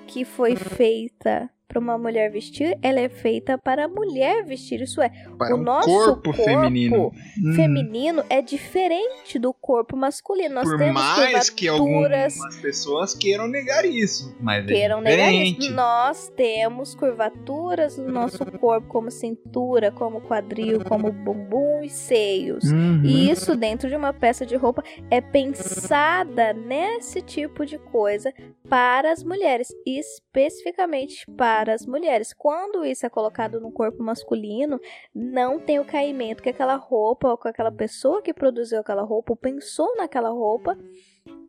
que 0.08 0.26
foi 0.26 0.56
feita 0.56 1.50
para 1.72 1.80
uma 1.80 1.98
mulher 1.98 2.30
vestir, 2.30 2.78
ela 2.82 3.00
é 3.00 3.08
feita 3.08 3.58
para 3.58 3.86
a 3.86 3.88
mulher 3.88 4.44
vestir. 4.44 4.82
Isso 4.82 5.02
é, 5.02 5.10
para 5.38 5.56
o 5.56 5.60
um 5.60 5.64
nosso 5.64 5.88
corpo, 5.88 6.34
corpo 6.34 6.44
feminino. 6.44 7.14
Hum. 7.42 7.54
feminino 7.54 8.24
é 8.30 8.42
diferente 8.42 9.40
do 9.40 9.54
corpo 9.54 9.96
masculino. 9.96 10.56
Nós 10.56 10.70
Por 10.70 10.78
temos 10.78 10.94
mais 10.94 11.50
que 11.50 11.70
algumas 11.70 12.36
pessoas 12.62 13.16
queiram 13.16 13.48
negar 13.48 13.86
isso, 13.86 14.36
mas 14.42 14.66
é 14.66 14.68
queiram 14.68 15.00
é 15.00 15.02
negar 15.02 15.34
isso. 15.34 15.72
Nós 15.72 16.28
temos 16.36 16.94
curvaturas 16.94 17.98
no 17.98 18.12
nosso 18.12 18.46
corpo, 18.60 18.88
como 18.90 19.10
cintura, 19.10 19.92
como 19.92 20.20
quadril, 20.20 20.84
como 20.84 21.10
bumbum 21.10 21.82
e 21.84 21.90
seios. 21.90 22.66
Uhum. 22.66 23.02
E 23.06 23.32
isso 23.32 23.56
dentro 23.56 23.88
de 23.88 23.96
uma 23.96 24.12
peça 24.12 24.46
de 24.46 24.58
roupa 24.58 24.84
é 25.10 25.22
pensada 25.22 26.52
nesse 26.52 27.22
tipo 27.22 27.66
de 27.66 27.78
coisa 27.78 28.34
para 28.72 29.12
as 29.12 29.22
mulheres, 29.22 29.68
especificamente 29.86 31.30
para 31.36 31.74
as 31.74 31.86
mulheres. 31.86 32.32
Quando 32.32 32.86
isso 32.86 33.06
é 33.06 33.10
colocado 33.10 33.60
no 33.60 33.70
corpo 33.70 34.02
masculino, 34.02 34.80
não 35.14 35.60
tem 35.60 35.78
o 35.78 35.84
caimento 35.84 36.42
que 36.42 36.48
aquela 36.48 36.76
roupa 36.76 37.28
ou 37.28 37.38
que 37.38 37.50
aquela 37.50 37.70
pessoa 37.70 38.22
que 38.22 38.34
produziu 38.34 38.80
aquela 38.80 39.02
roupa 39.02 39.34
ou 39.34 39.36
pensou 39.36 39.94
naquela 39.98 40.30
roupa 40.30 40.78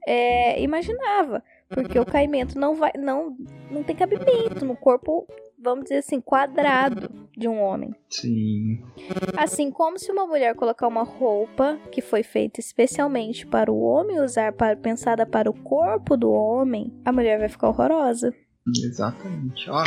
é, 0.05 0.61
imaginava. 0.61 1.45
Porque 1.69 1.97
o 1.97 2.05
caimento 2.05 2.59
não 2.59 2.75
vai, 2.75 2.91
não, 2.99 3.37
não 3.71 3.85
tem 3.85 3.95
cabimento 3.95 4.65
no 4.65 4.77
corpo, 4.77 5.25
vamos 5.63 5.85
dizer 5.85 5.99
assim, 5.99 6.21
quadrado 6.21 7.29
de 7.37 7.47
um 7.49 7.61
homem. 7.61 7.95
Sim. 8.11 8.83
Assim 9.37 9.71
como 9.71 9.99
se 9.99 10.11
uma 10.11 10.27
mulher 10.27 10.55
colocar 10.55 10.89
uma 10.89 11.05
roupa 11.05 11.79
que 11.91 12.03
foi 12.03 12.23
feita 12.23 12.61
especialmente 12.61 13.47
para 13.47 13.71
o 13.71 13.81
homem 13.81 14.21
usar, 14.21 14.53
para, 14.53 14.77
pensada 14.77 15.25
para 15.25 15.49
o 15.51 15.55
corpo 15.55 16.17
do 16.17 16.31
homem, 16.31 16.93
a 17.05 17.13
mulher 17.13 17.39
vai 17.39 17.49
ficar 17.49 17.69
horrorosa. 17.69 18.35
Exatamente. 18.85 19.71
Ó. 19.71 19.83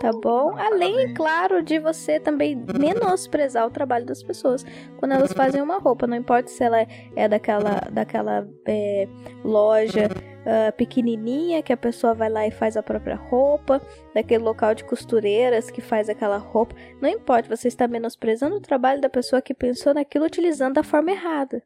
Tá 0.00 0.12
bom? 0.12 0.56
Além, 0.56 1.12
claro, 1.12 1.62
de 1.62 1.78
você 1.78 2.18
também 2.18 2.56
menosprezar 2.56 3.66
o 3.66 3.70
trabalho 3.70 4.06
das 4.06 4.22
pessoas 4.22 4.64
quando 4.96 5.12
elas 5.12 5.30
fazem 5.34 5.60
uma 5.60 5.76
roupa. 5.76 6.06
Não 6.06 6.16
importa 6.16 6.48
se 6.48 6.64
ela 6.64 6.86
é 7.14 7.28
daquela, 7.28 7.86
daquela 7.92 8.48
é, 8.66 9.06
loja 9.44 10.08
uh, 10.08 10.72
pequenininha 10.74 11.62
que 11.62 11.70
a 11.70 11.76
pessoa 11.76 12.14
vai 12.14 12.30
lá 12.30 12.46
e 12.46 12.50
faz 12.50 12.78
a 12.78 12.82
própria 12.82 13.14
roupa, 13.14 13.78
daquele 14.14 14.42
local 14.42 14.74
de 14.74 14.84
costureiras 14.84 15.70
que 15.70 15.82
faz 15.82 16.08
aquela 16.08 16.38
roupa. 16.38 16.74
Não 16.98 17.08
importa, 17.08 17.54
você 17.54 17.68
está 17.68 17.86
menosprezando 17.86 18.56
o 18.56 18.60
trabalho 18.60 19.02
da 19.02 19.10
pessoa 19.10 19.42
que 19.42 19.52
pensou 19.52 19.92
naquilo 19.92 20.24
utilizando 20.24 20.76
da 20.76 20.82
forma 20.82 21.10
errada. 21.10 21.62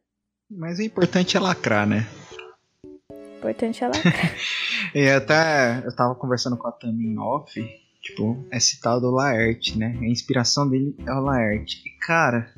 Mas 0.51 0.77
o 0.77 0.81
importante 0.81 1.37
é 1.37 1.39
lacrar, 1.39 1.87
né? 1.87 2.05
importante 3.37 3.83
ela. 3.83 3.93
e 4.93 5.09
até 5.09 5.83
eu 5.85 5.95
tava 5.95 6.15
conversando 6.15 6.57
com 6.57 6.67
a 6.67 6.71
Tami 6.71 7.05
em 7.05 7.19
off, 7.19 7.61
tipo, 8.05 8.45
é 8.51 8.59
citado 8.59 9.07
o 9.07 9.11
Laerte, 9.11 9.77
né? 9.77 9.97
A 9.99 10.05
inspiração 10.05 10.69
dele 10.69 10.95
é 11.05 11.11
o 11.11 11.19
Laerte. 11.19 11.81
E 11.85 11.89
cara, 12.05 12.53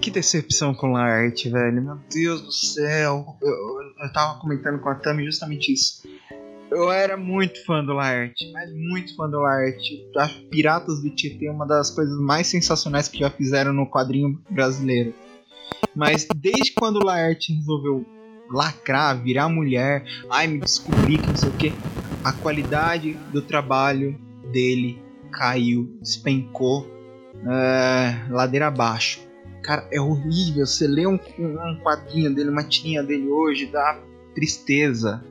que 0.00 0.10
decepção 0.10 0.74
com 0.74 0.90
o 0.90 0.92
Laerte, 0.92 1.48
velho. 1.48 1.82
Meu 1.82 1.98
Deus 2.12 2.42
do 2.42 2.52
céu. 2.52 3.38
Eu, 3.40 3.48
eu, 3.48 4.04
eu 4.04 4.12
tava 4.12 4.38
comentando 4.38 4.78
com 4.80 4.90
a 4.90 4.94
Tami 4.96 5.24
justamente 5.24 5.72
isso. 5.72 6.06
Eu 6.70 6.90
era 6.92 7.16
muito 7.16 7.64
fã 7.64 7.82
do 7.82 7.94
Laerte, 7.94 8.50
mas 8.52 8.70
muito 8.70 9.16
fã 9.16 9.30
do 9.30 9.38
Laerte. 9.38 10.06
Acho 10.18 10.42
Piratas 10.48 11.00
do 11.00 11.08
Tietê 11.08 11.46
é 11.46 11.50
uma 11.50 11.66
das 11.66 11.90
coisas 11.90 12.18
mais 12.20 12.46
sensacionais 12.46 13.08
que 13.08 13.18
já 13.18 13.30
fizeram 13.30 13.72
no 13.72 13.88
quadrinho 13.88 14.42
brasileiro. 14.50 15.14
Mas 15.94 16.26
desde 16.36 16.72
quando 16.72 16.96
o 16.96 17.04
Laerte 17.04 17.54
resolveu 17.54 18.04
lacrar, 18.50 19.22
virar 19.22 19.48
mulher, 19.48 20.04
ai 20.28 20.46
me 20.46 20.58
descobri 20.58 21.16
que 21.16 21.26
não 21.26 21.36
sei 21.36 21.48
o 21.48 21.52
que. 21.52 21.72
A 22.22 22.32
qualidade 22.32 23.14
do 23.32 23.40
trabalho 23.40 24.18
dele 24.54 25.02
caiu, 25.32 25.98
despencou 26.00 26.82
uh, 26.82 28.32
ladeira 28.32 28.68
abaixo. 28.68 29.20
Cara, 29.62 29.88
é 29.92 30.00
horrível. 30.00 30.64
Você 30.64 30.86
lê 30.86 31.06
um, 31.06 31.18
um 31.38 31.80
quadrinho 31.82 32.32
dele, 32.32 32.50
uma 32.50 32.62
tirinha 32.62 33.02
dele 33.02 33.28
hoje, 33.28 33.66
dá 33.66 34.00
tristeza. 34.34 35.24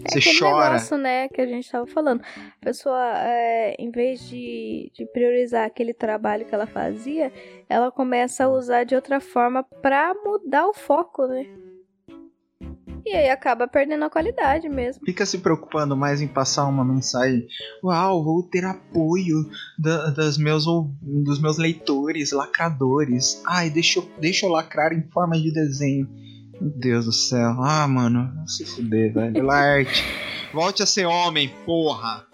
É 0.00 0.20
você 0.20 0.38
chora. 0.38 0.74
negócio, 0.74 0.96
né, 0.96 1.28
que 1.28 1.40
a 1.40 1.46
gente 1.46 1.68
tava 1.68 1.86
falando. 1.86 2.22
A 2.22 2.64
pessoa, 2.64 3.18
é, 3.18 3.74
em 3.78 3.90
vez 3.90 4.20
de, 4.28 4.92
de 4.94 5.04
priorizar 5.06 5.66
aquele 5.66 5.92
trabalho 5.92 6.46
que 6.46 6.54
ela 6.54 6.66
fazia, 6.68 7.32
ela 7.68 7.90
começa 7.90 8.44
a 8.44 8.48
usar 8.48 8.84
de 8.84 8.94
outra 8.94 9.18
forma 9.18 9.64
pra 9.82 10.14
mudar 10.24 10.68
o 10.68 10.72
foco, 10.72 11.26
né? 11.26 11.46
E 13.08 13.14
aí 13.14 13.30
acaba 13.30 13.66
perdendo 13.66 14.04
a 14.04 14.10
qualidade 14.10 14.68
mesmo. 14.68 15.02
Fica 15.02 15.24
se 15.24 15.38
preocupando 15.38 15.96
mais 15.96 16.20
em 16.20 16.28
passar 16.28 16.66
uma 16.66 16.84
mensagem. 16.84 17.46
Uau, 17.82 18.22
vou 18.22 18.42
ter 18.42 18.66
apoio 18.66 19.48
da, 19.78 20.10
das 20.10 20.36
meus, 20.36 20.66
dos 21.00 21.40
meus 21.40 21.56
leitores, 21.56 22.32
lacradores. 22.32 23.42
Ai, 23.46 23.70
deixa 23.70 24.00
eu, 24.00 24.08
deixa 24.20 24.44
eu 24.44 24.50
lacrar 24.50 24.92
em 24.92 25.08
forma 25.10 25.40
de 25.40 25.50
desenho. 25.50 26.06
Meu 26.60 26.70
Deus 26.70 27.06
do 27.06 27.12
céu. 27.12 27.56
Ah, 27.62 27.88
mano, 27.88 28.30
se 28.46 28.66
fuder, 28.66 29.14
velho. 29.14 29.42
Larte. 29.42 30.04
Volte 30.52 30.82
a 30.82 30.86
ser 30.86 31.06
homem, 31.06 31.50
porra. 31.64 32.26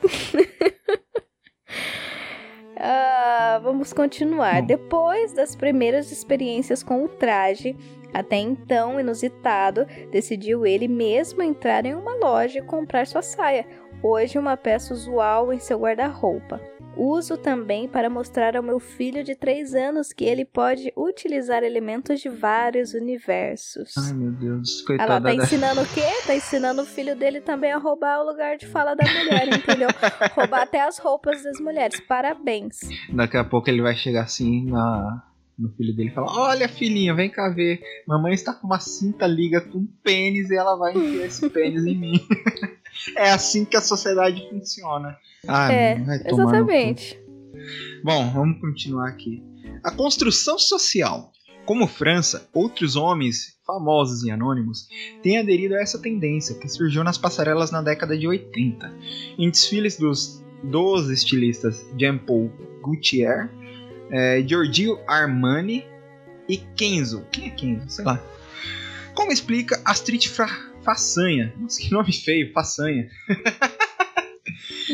Uh, 2.74 3.60
vamos 3.62 3.92
continuar. 3.92 4.60
Bom. 4.60 4.66
Depois 4.66 5.32
das 5.32 5.54
primeiras 5.54 6.10
experiências 6.10 6.82
com 6.82 7.04
o 7.04 7.08
traje, 7.08 7.76
até 8.14 8.36
então 8.36 9.00
inusitado, 9.00 9.86
decidiu 10.10 10.64
ele 10.64 10.86
mesmo 10.86 11.42
entrar 11.42 11.84
em 11.84 11.94
uma 11.94 12.14
loja 12.14 12.60
e 12.60 12.62
comprar 12.62 13.06
sua 13.06 13.22
saia, 13.22 13.66
hoje 14.02 14.38
uma 14.38 14.56
peça 14.56 14.94
usual 14.94 15.52
em 15.52 15.58
seu 15.58 15.80
guarda-roupa. 15.80 16.60
Uso 16.96 17.36
também 17.36 17.88
para 17.88 18.08
mostrar 18.08 18.56
ao 18.56 18.62
meu 18.62 18.78
filho 18.78 19.24
de 19.24 19.34
3 19.34 19.74
anos 19.74 20.12
que 20.12 20.24
ele 20.24 20.44
pode 20.44 20.92
utilizar 20.96 21.64
elementos 21.64 22.20
de 22.20 22.28
vários 22.28 22.94
universos. 22.94 23.94
Ai, 23.98 24.12
meu 24.12 24.30
Deus, 24.30 24.80
coitada. 24.82 25.12
Ela 25.12 25.20
tá 25.20 25.34
ensinando 25.34 25.80
o 25.80 25.86
quê? 25.86 26.06
Tá 26.24 26.36
ensinando 26.36 26.82
o 26.82 26.86
filho 26.86 27.16
dele 27.16 27.40
também 27.40 27.72
a 27.72 27.78
roubar 27.78 28.20
o 28.20 28.26
lugar 28.30 28.56
de 28.56 28.66
fala 28.68 28.94
da 28.94 29.04
mulher, 29.04 29.48
entendeu? 29.48 29.88
roubar 30.36 30.62
até 30.62 30.82
as 30.82 30.98
roupas 30.98 31.42
das 31.42 31.58
mulheres. 31.58 31.98
Parabéns. 32.00 32.78
Daqui 33.12 33.36
a 33.36 33.44
pouco 33.44 33.68
ele 33.68 33.82
vai 33.82 33.96
chegar 33.96 34.22
assim 34.22 34.64
na 34.66 35.24
no 35.58 35.70
filho 35.70 35.94
dele 35.94 36.10
e 36.10 36.14
fala: 36.14 36.32
Olha, 36.32 36.68
filhinha, 36.68 37.14
vem 37.14 37.30
cá 37.30 37.48
ver. 37.48 37.80
Mamãe 38.06 38.34
está 38.34 38.52
com 38.52 38.66
uma 38.66 38.80
cinta 38.80 39.26
liga 39.26 39.60
com 39.60 39.78
um 39.78 39.88
pênis 40.02 40.50
e 40.50 40.56
ela 40.56 40.76
vai 40.76 40.96
enfiar 40.96 41.26
esse 41.26 41.48
pênis 41.48 41.84
em 41.84 41.96
mim. 41.96 42.20
é 43.16 43.30
assim 43.30 43.64
que 43.64 43.76
a 43.76 43.80
sociedade 43.80 44.46
funciona. 44.50 45.16
Ah, 45.46 45.72
é, 45.72 45.94
exatamente. 46.26 47.18
Bom, 48.02 48.30
vamos 48.32 48.60
continuar 48.60 49.08
aqui. 49.08 49.42
A 49.82 49.90
construção 49.90 50.58
social. 50.58 51.30
Como 51.64 51.86
França, 51.86 52.46
outros 52.52 52.94
homens 52.94 53.56
famosos 53.66 54.22
e 54.22 54.30
anônimos 54.30 54.86
têm 55.22 55.38
aderido 55.38 55.74
a 55.74 55.80
essa 55.80 55.98
tendência 55.98 56.54
que 56.58 56.68
surgiu 56.68 57.02
nas 57.02 57.16
passarelas 57.16 57.70
na 57.70 57.80
década 57.80 58.18
de 58.18 58.28
80. 58.28 58.92
Em 59.38 59.50
desfiles 59.50 59.96
dos, 59.96 60.44
dos 60.62 61.08
estilistas 61.08 61.86
Jean-Paul 61.98 62.52
Gaultier 62.82 63.50
é, 64.10 64.42
Giorgio 64.46 64.98
Armani 65.06 65.84
e 66.48 66.56
Kenzo. 66.56 67.26
Quem 67.30 67.46
é 67.46 67.50
Kenzo? 67.50 67.88
Sei 67.88 68.04
lá. 68.04 68.20
Como 69.14 69.32
explica 69.32 69.80
Astrid 69.84 70.28
Fra 70.28 70.48
Façanha? 70.82 71.52
Nossa, 71.58 71.80
que 71.80 71.90
nome 71.90 72.12
feio, 72.12 72.52
Façanha. 72.52 73.08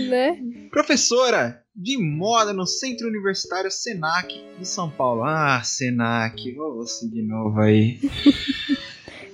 Né? 0.09 0.39
Professora 0.71 1.63
de 1.75 1.97
moda 1.99 2.53
no 2.53 2.67
Centro 2.67 3.09
Universitário 3.09 3.71
Senac 3.71 4.29
de 4.59 4.67
São 4.67 4.91
Paulo. 4.91 5.23
Ah, 5.25 5.63
Senac, 5.63 6.53
você 6.55 7.09
de 7.09 7.23
novo 7.23 7.61
aí. 7.61 7.99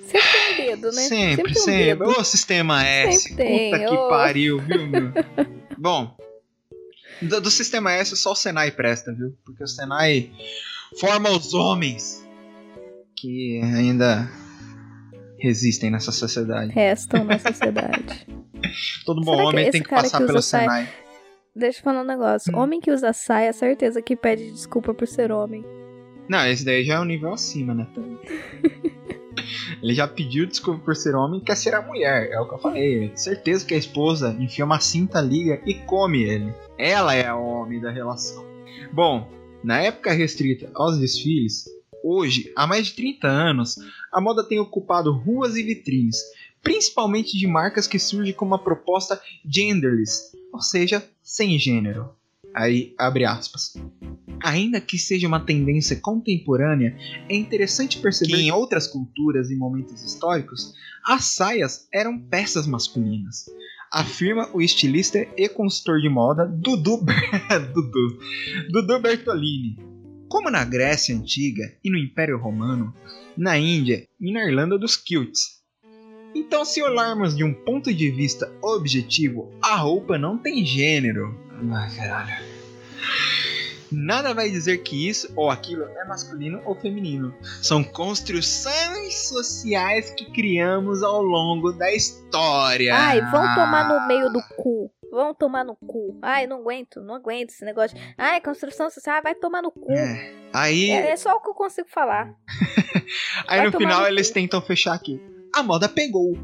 Sempre 0.07 0.31
tem 0.33 0.53
um 0.53 0.57
dedo, 0.57 0.87
né? 0.93 1.03
Sempre, 1.03 1.53
um 1.53 1.55
sempre. 1.55 1.85
dedo. 1.85 2.05
Ô, 2.05 2.25
sistema 2.25 2.85
S, 2.87 3.29
Sempre 3.29 3.45
tem, 3.45 3.71
puta 3.71 3.85
que 3.85 3.95
ô. 3.95 4.09
pariu, 4.09 4.61
viu, 4.61 4.87
meu? 4.87 5.13
Bom, 5.77 6.17
do, 7.23 7.41
do 7.41 7.51
sistema 7.51 7.93
S 7.93 8.17
só 8.17 8.33
o 8.33 8.37
Senai 8.37 8.71
presta, 8.71 9.13
viu? 9.13 9.37
Porque 9.45 9.63
o 9.63 9.67
Senai 9.67 10.31
forma 11.01 11.31
os 11.31 11.55
homens 11.55 12.27
que 13.17 13.61
ainda 13.63 14.29
resistem 15.39 15.91
nessa 15.91 16.13
sociedade. 16.13 16.73
Restam 16.73 17.25
na 17.25 17.39
sociedade. 17.39 18.27
Todo 19.05 19.21
bom 19.23 19.33
Será 19.33 19.43
que 19.43 19.49
homem 19.49 19.63
esse 19.65 19.73
tem 19.73 19.83
que 19.83 19.89
passar 19.89 20.19
que 20.19 20.27
pelo 20.27 20.43
saia- 20.43 20.65
Senai. 20.65 20.89
Deixa 21.55 21.79
eu 21.79 21.85
falar 21.85 22.03
um 22.03 22.07
negócio. 22.07 22.55
Hum. 22.55 22.61
Homem 22.61 22.81
que 22.81 22.91
usa 22.91 23.13
saia, 23.13 23.53
certeza 23.53 24.03
que 24.03 24.15
pede 24.15 24.51
desculpa 24.51 24.93
por 24.93 25.09
ser 25.09 25.33
homem. 25.33 25.65
Não, 26.29 26.47
esse 26.47 26.65
daí 26.65 26.85
já 26.85 26.95
é 26.97 27.01
um 27.01 27.05
nível 27.05 27.33
acima, 27.33 27.73
né? 27.73 27.87
Ele 29.83 29.95
já 29.95 30.09
pediu 30.09 30.47
desculpa 30.47 30.85
por 30.85 30.97
ser 30.97 31.15
homem 31.15 31.41
e 31.41 31.45
quer 31.45 31.57
ser 31.57 31.75
a 31.75 31.81
mulher. 31.81 32.31
É 32.31 32.41
o 32.41 32.49
que 32.49 32.55
eu 32.55 32.59
falei. 32.59 33.13
Certeza 33.15 33.65
que 33.65 33.75
a 33.75 33.79
esposa 33.79 34.37
enfia 34.39 34.65
uma 34.65 34.81
cinta, 34.81 35.21
liga 35.21 35.61
e 35.65 35.75
come 35.75 36.23
ele. 36.23 36.53
Ela 36.79 37.15
é 37.15 37.27
a 37.27 37.37
homem 37.37 37.81
da 37.81 37.91
relação. 37.91 38.45
Bom, 38.93 39.31
na 39.65 39.81
época 39.81 40.13
restrita 40.13 40.71
aos 40.75 40.99
desfiles, 40.99 41.65
hoje, 42.05 42.53
há 42.55 42.67
mais 42.67 42.87
de 42.87 42.95
30 42.95 43.27
anos, 43.27 43.77
a 44.13 44.21
moda 44.21 44.45
tem 44.45 44.59
ocupado 44.59 45.13
ruas 45.13 45.57
e 45.57 45.63
vitrines, 45.63 46.19
principalmente 46.63 47.39
de 47.39 47.47
marcas 47.47 47.87
que 47.87 47.99
surgem 47.99 48.35
com 48.35 48.45
uma 48.45 48.63
proposta 48.63 49.21
genderless, 49.45 50.37
ou 50.53 50.61
seja, 50.61 51.03
sem 51.23 51.59
gênero. 51.59 52.11
Aí, 52.55 52.95
abre 52.99 53.25
aspas. 53.25 53.75
Ainda 54.43 54.81
que 54.81 54.99
seja 54.99 55.27
uma 55.27 55.41
tendência 55.41 55.97
contemporânea, 55.97 56.97
é 57.29 57.35
interessante 57.35 57.99
perceber 57.99 58.37
que 58.37 58.43
em 58.43 58.51
outras 58.51 58.87
culturas 58.87 59.51
e 59.51 59.57
momentos 59.57 60.03
históricos, 60.03 60.75
as 61.05 61.25
saias 61.25 61.87
eram 61.93 62.19
peças 62.19 62.67
masculinas. 62.67 63.47
Afirma 63.93 64.49
o 64.53 64.61
estilista 64.61 65.27
e 65.37 65.49
consultor 65.49 66.01
de 66.01 66.09
moda 66.09 66.47
Dudu, 66.47 67.05
Dudu, 67.75 68.19
Dudu 68.71 69.01
Bertolini. 69.01 69.77
Como 70.29 70.51
na 70.51 70.65
Grécia 70.65 71.15
Antiga 71.15 71.63
e 71.85 71.91
no 71.91 71.97
Império 71.97 72.39
Romano, 72.39 72.95
na 73.37 73.59
Índia 73.59 74.07
e 74.21 74.33
na 74.33 74.45
Irlanda 74.45 74.79
dos 74.79 74.97
Kilts. 74.97 75.57
Então, 76.35 76.65
se 76.65 76.83
olharmos 76.83 77.35
de 77.37 77.45
um 77.45 77.55
ponto 77.55 77.95
de 77.95 78.11
vista 78.11 78.53
objetivo, 78.63 79.51
a 79.63 79.77
roupa 79.77 80.19
não 80.19 80.37
tem 80.37 80.67
gênero. 80.67 81.35
Ai, 81.73 81.97
caralho. 81.97 82.46
Nada 83.91 84.35
vai 84.35 84.51
dizer 84.51 84.79
que 84.79 85.09
isso 85.09 85.33
ou 85.37 85.51
aquilo 85.51 85.85
é 85.85 86.05
masculino 86.05 86.61
ou 86.65 86.75
feminino. 86.75 87.35
São 87.63 87.83
construções 87.83 89.29
sociais 89.29 90.11
que 90.11 90.31
criamos 90.33 91.03
ao 91.03 91.23
longo 91.23 91.73
da 91.73 91.93
história. 91.93 92.95
Ai, 92.95 93.21
vão 93.31 93.55
tomar 93.55 93.89
no 93.89 94.07
meio 94.07 94.31
do 94.31 94.43
cu. 94.57 94.91
Vão 95.11 95.35
tomar 95.35 95.65
no 95.65 95.77
cu. 95.77 96.19
Ai, 96.21 96.47
não 96.47 96.59
aguento, 96.59 97.01
não 97.01 97.15
aguento 97.15 97.51
esse 97.51 97.65
negócio. 97.65 97.97
Ai, 98.19 98.41
construção 98.41 98.91
social, 98.91 99.23
vai 99.23 99.35
tomar 99.35 99.63
no 99.63 99.71
cu. 99.71 99.93
É. 99.93 100.35
Aí, 100.53 100.91
É, 100.91 101.11
é 101.11 101.17
só 101.17 101.35
o 101.37 101.41
que 101.41 101.49
eu 101.49 101.55
consigo 101.55 101.89
falar. 101.89 102.35
aí 103.47 103.59
vai 103.59 103.67
no 103.67 103.79
final 103.79 104.01
no 104.03 104.07
eles 104.09 104.31
tentam 104.31 104.61
fechar 104.61 104.95
aqui. 104.95 105.21
A 105.57 105.63
moda 105.63 105.89
pegou. 105.89 106.37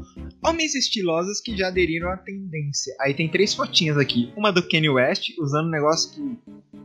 Homens 0.43 0.73
estilosos 0.73 1.39
que 1.39 1.55
já 1.55 1.67
aderiram 1.67 2.09
à 2.09 2.17
tendência. 2.17 2.95
Aí 2.99 3.13
tem 3.13 3.29
três 3.29 3.53
fotinhas 3.53 3.95
aqui. 3.97 4.33
Uma 4.35 4.51
do 4.51 4.67
Kanye 4.67 4.89
West, 4.89 5.29
usando 5.39 5.67
um 5.67 5.71
negócio 5.71 6.11
que 6.11 6.37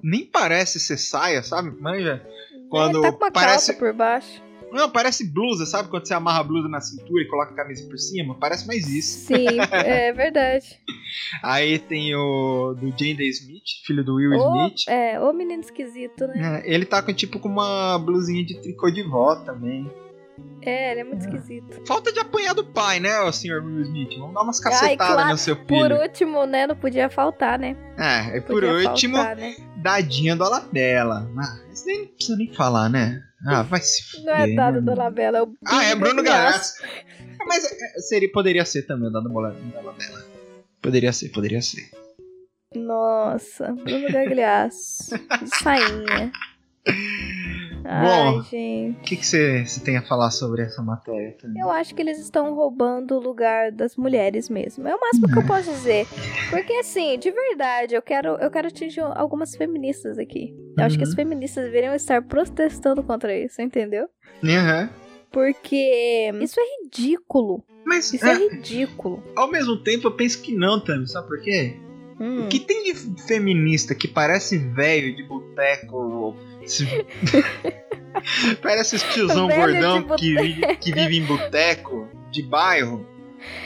nem 0.02 0.26
parece 0.26 0.78
ser 0.78 0.98
saia, 0.98 1.42
sabe? 1.42 1.70
Manja? 1.80 2.22
Quando 2.68 2.98
Ele 2.98 3.12
tá 3.12 3.12
com 3.12 3.24
uma 3.24 3.30
parece- 3.32 3.72
por 3.72 3.92
baixo. 3.94 4.42
Não, 4.70 4.90
parece 4.90 5.24
blusa, 5.26 5.64
sabe? 5.64 5.88
Quando 5.88 6.06
você 6.06 6.12
amarra 6.12 6.40
a 6.40 6.44
blusa 6.44 6.68
na 6.68 6.78
cintura 6.82 7.22
e 7.22 7.26
coloca 7.28 7.52
a 7.52 7.56
camisa 7.56 7.88
por 7.88 7.96
cima, 7.98 8.34
parece 8.38 8.66
mais 8.66 8.86
isso. 8.86 9.20
Sim, 9.26 9.46
é 9.72 10.12
verdade. 10.12 10.78
Aí 11.42 11.78
tem 11.78 12.14
o 12.14 12.74
do 12.78 12.88
Jane 12.90 13.26
Smith, 13.30 13.64
filho 13.86 14.04
do 14.04 14.16
Will 14.16 14.32
Ô, 14.32 14.66
Smith. 14.66 14.86
é, 14.86 15.18
ô 15.18 15.32
menino 15.32 15.62
esquisito, 15.62 16.26
né? 16.26 16.60
É, 16.66 16.74
ele 16.74 16.84
tá 16.84 17.00
com 17.00 17.14
tipo 17.14 17.38
com 17.38 17.48
uma 17.48 17.98
blusinha 17.98 18.44
de 18.44 18.60
tricô 18.60 18.90
de 18.90 19.02
vó 19.02 19.36
também. 19.36 19.90
É, 20.60 20.90
ele 20.90 21.00
é 21.00 21.04
muito 21.04 21.20
esquisito. 21.22 21.80
Falta 21.86 22.12
de 22.12 22.18
apanhar 22.18 22.52
do 22.54 22.64
pai, 22.64 22.98
né, 23.00 23.20
o 23.20 23.32
senhor 23.32 23.62
Will 23.62 23.82
Smith? 23.82 24.18
Vamos 24.18 24.34
dar 24.34 24.42
umas 24.42 24.60
cacetadas 24.60 24.96
claro, 25.14 25.30
no 25.30 25.38
seu 25.38 25.56
Por 25.56 25.88
filho. 25.88 26.02
último, 26.02 26.44
né? 26.46 26.66
Não 26.66 26.76
podia 26.76 27.08
faltar, 27.08 27.58
né? 27.58 27.76
É, 27.96 28.36
e 28.36 28.40
por 28.40 28.60
Podia 28.62 28.90
último, 28.90 29.16
faltar, 29.16 29.36
né? 29.36 29.54
dadinha 29.76 30.34
do 30.36 30.44
Alabella. 30.44 31.30
Ah, 31.38 31.58
isso 31.72 31.86
não 31.86 32.06
precisa 32.08 32.36
nem 32.36 32.52
falar, 32.52 32.88
né? 32.90 33.22
Ah, 33.46 33.62
vai 33.62 33.80
se 33.80 34.02
Não 34.26 34.34
é 34.34 34.40
fuder, 34.40 34.56
dado 34.56 34.74
né, 34.74 34.80
da 34.80 34.92
mano? 34.92 34.98
Labela, 35.04 35.38
é 35.38 35.42
o 35.42 35.52
Ah, 35.64 35.84
é 35.84 35.94
Bruno. 35.94 36.22
Galhaço. 36.22 36.74
Mas 37.46 37.64
é, 37.64 38.00
seria, 38.00 38.30
poderia 38.30 38.64
ser 38.64 38.82
também 38.82 39.08
o 39.08 39.12
dado 39.12 39.28
bola 39.30 39.52
da 39.72 39.78
Alabella. 39.78 40.24
Poderia 40.82 41.12
ser, 41.12 41.28
poderia 41.30 41.62
ser. 41.62 41.88
Nossa, 42.74 43.72
Bruno 43.72 44.08
Gagliasso. 44.12 45.14
Sainha. 45.62 46.30
Ai, 47.90 48.32
Bom. 48.34 48.42
gente. 48.42 48.98
O 48.98 49.02
que 49.02 49.16
que 49.16 49.24
você 49.26 49.64
tem 49.82 49.96
a 49.96 50.02
falar 50.02 50.30
sobre 50.30 50.62
essa 50.62 50.82
matéria 50.82 51.34
também? 51.40 51.62
Eu 51.62 51.70
acho 51.70 51.94
que 51.94 52.02
eles 52.02 52.18
estão 52.18 52.54
roubando 52.54 53.16
o 53.16 53.18
lugar 53.20 53.72
das 53.72 53.96
mulheres 53.96 54.50
mesmo. 54.50 54.86
É 54.86 54.94
o 54.94 55.00
máximo 55.00 55.26
que 55.26 55.38
eu 55.38 55.46
posso 55.46 55.70
dizer. 55.70 56.06
Porque 56.50 56.72
assim, 56.74 57.18
de 57.18 57.30
verdade, 57.30 57.94
eu 57.94 58.02
quero, 58.02 58.36
eu 58.36 58.50
quero 58.50 58.68
atingir 58.68 59.00
algumas 59.00 59.56
feministas 59.56 60.18
aqui. 60.18 60.54
Eu 60.76 60.84
acho 60.84 60.98
que 60.98 61.04
as 61.04 61.10
Uhum. 61.10 61.16
feministas 61.16 61.64
deveriam 61.64 61.94
estar 61.94 62.20
protestando 62.22 63.02
contra 63.02 63.34
isso, 63.34 63.62
entendeu? 63.62 64.06
Aham. 64.44 64.90
Porque 65.32 66.30
isso 66.42 66.60
é 66.60 66.82
ridículo. 66.84 67.64
Mas 67.86 68.12
Isso 68.12 68.26
é 68.26 68.32
é, 68.32 68.36
ridículo. 68.36 69.22
ao 69.34 69.50
mesmo 69.50 69.82
tempo 69.82 70.08
eu 70.08 70.12
penso 70.12 70.42
que 70.42 70.54
não, 70.54 70.78
Tami, 70.78 71.08
sabe 71.08 71.26
por 71.26 71.40
quê? 71.40 71.74
Hum. 72.20 72.44
O 72.44 72.48
que 72.48 72.60
tem 72.60 72.82
de 72.84 72.94
feminista 73.26 73.94
que 73.94 74.06
parece 74.08 74.58
velho 74.58 75.14
de 75.16 75.22
boteco? 75.22 76.36
Esse- 76.68 77.06
parece 78.62 78.96
esse 78.96 79.08
tiozão 79.12 79.48
gordão 79.48 80.16
que 80.16 80.34
vive, 80.34 80.76
que 80.76 80.92
vive 80.92 81.16
em 81.18 81.24
boteco 81.24 82.08
de 82.30 82.42
bairro, 82.42 83.06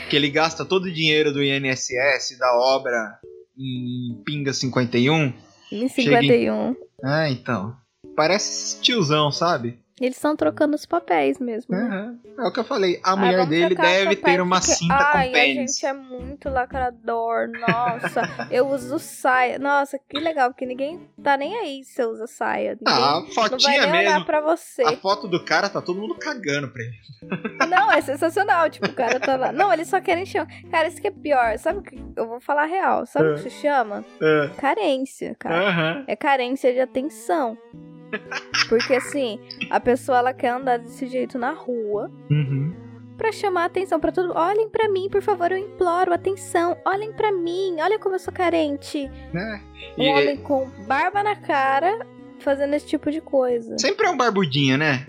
que 0.09 0.15
ele 0.15 0.29
gasta 0.29 0.63
todo 0.65 0.85
o 0.85 0.91
dinheiro 0.91 1.31
do 1.33 1.43
INSS, 1.43 2.37
da 2.39 2.55
obra 2.57 3.19
em 3.57 4.21
Pinga 4.25 4.53
51. 4.53 5.33
Em 5.71 5.89
Chega 5.89 6.19
em- 6.19 6.21
51. 6.21 6.75
Ah, 7.03 7.29
então. 7.29 7.75
Parece 8.15 8.49
esse 8.75 8.81
tiozão, 8.81 9.31
sabe? 9.31 9.79
Eles 10.03 10.17
estão 10.17 10.35
trocando 10.35 10.75
os 10.75 10.85
papéis 10.85 11.39
mesmo. 11.39 11.73
né? 11.75 12.13
É 12.37 12.41
o 12.47 12.51
que 12.51 12.59
eu 12.59 12.63
falei. 12.63 12.99
A 13.03 13.11
Ah, 13.13 13.15
mulher 13.15 13.33
vamos 13.37 13.49
dele 13.49 13.75
deve 13.75 14.15
ter 14.17 14.41
uma 14.41 14.59
porque- 14.59 14.73
cinta 14.73 14.95
Ai, 14.95 15.27
com 15.27 15.33
pênis. 15.33 15.57
a 15.57 15.61
gente 15.61 15.85
é 15.85 15.93
muito 15.93 16.49
lacrador. 16.49 17.47
Nossa, 17.49 18.21
eu 18.51 18.67
uso 18.67 18.99
saia. 18.99 19.57
Nossa, 19.57 19.97
que 19.97 20.19
legal, 20.19 20.49
porque 20.49 20.65
ninguém 20.65 20.99
tá 21.23 21.37
nem 21.37 21.55
aí 21.57 21.83
se 21.83 21.93
você 21.93 22.05
usa 22.05 22.27
saia. 22.27 22.71
Ninguém 22.79 22.93
Ah, 23.03 23.11
a 23.11 23.13
não 23.21 23.21
vai 23.23 23.31
fotinha 23.33 23.81
nem 23.87 23.91
olhar 24.01 24.11
mesmo. 24.11 24.25
pra 24.25 24.41
você. 24.41 24.83
A 24.83 24.97
foto 24.97 25.27
do 25.27 25.43
cara 25.45 25.69
tá 25.69 25.81
todo 25.81 25.99
mundo 26.01 26.15
cagando 26.15 26.67
pra 26.69 26.81
ele. 26.81 26.93
Não, 27.69 27.91
é 27.91 28.01
sensacional. 28.01 28.69
Tipo, 28.69 28.87
o 28.87 28.93
cara 28.93 29.19
tá 29.19 29.35
lá. 29.37 29.51
Não, 29.51 29.71
eles 29.71 29.87
só 29.87 29.99
querem 30.01 30.25
chamar. 30.25 30.47
Cara, 30.69 30.87
isso 30.87 30.99
que 31.01 31.07
é 31.07 31.11
pior. 31.11 31.57
Sabe 31.57 31.79
o 31.79 31.81
que. 31.81 31.95
Eu 32.15 32.27
vou 32.27 32.39
falar 32.41 32.65
real. 32.65 33.05
Sabe 33.05 33.29
o 33.29 33.33
que 33.35 33.41
se 33.41 33.49
chama? 33.49 34.03
É. 34.21 34.49
Carência, 34.59 35.35
cara. 35.39 36.03
É 36.07 36.15
carência 36.15 36.73
de 36.73 36.79
atenção. 36.81 37.57
Porque 38.69 38.93
assim, 38.95 39.39
a 39.69 39.79
pessoa 39.79 40.17
ela 40.19 40.33
quer 40.33 40.49
andar 40.49 40.77
desse 40.79 41.07
jeito 41.07 41.37
na 41.37 41.51
rua 41.51 42.11
Uhum. 42.29 42.73
pra 43.17 43.31
chamar 43.31 43.65
atenção 43.65 43.99
pra 43.99 44.11
todo 44.11 44.27
mundo. 44.29 44.37
Olhem 44.37 44.69
pra 44.69 44.89
mim, 44.89 45.09
por 45.09 45.21
favor, 45.21 45.51
eu 45.51 45.57
imploro 45.57 46.13
atenção. 46.13 46.75
Olhem 46.85 47.11
pra 47.13 47.31
mim, 47.31 47.77
olha 47.79 47.99
como 47.99 48.15
eu 48.15 48.19
sou 48.19 48.33
carente. 48.33 49.09
Né? 49.33 49.61
Um 49.97 50.03
E 50.03 50.09
homem 50.09 50.37
com 50.37 50.69
barba 50.87 51.23
na 51.23 51.35
cara 51.35 52.05
fazendo 52.39 52.73
esse 52.73 52.87
tipo 52.87 53.09
de 53.11 53.21
coisa. 53.21 53.77
sempre 53.77 54.05
é 54.07 54.09
um 54.09 54.17
barbudinho, 54.17 54.77
né? 54.77 55.05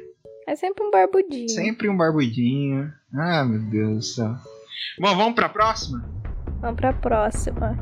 É 0.46 0.54
sempre 0.56 0.84
um 0.84 0.90
barbudinho. 0.90 1.48
Sempre 1.48 1.88
um 1.88 1.96
barbudinho. 1.96 2.92
Ah, 3.14 3.44
meu 3.44 3.60
Deus 3.60 3.96
do 3.96 4.02
céu. 4.02 4.34
Bom, 5.00 5.16
vamos 5.16 5.34
pra 5.34 5.48
próxima? 5.48 6.04
Vamos 6.60 6.76
pra 6.76 6.92
próxima. 6.92 7.76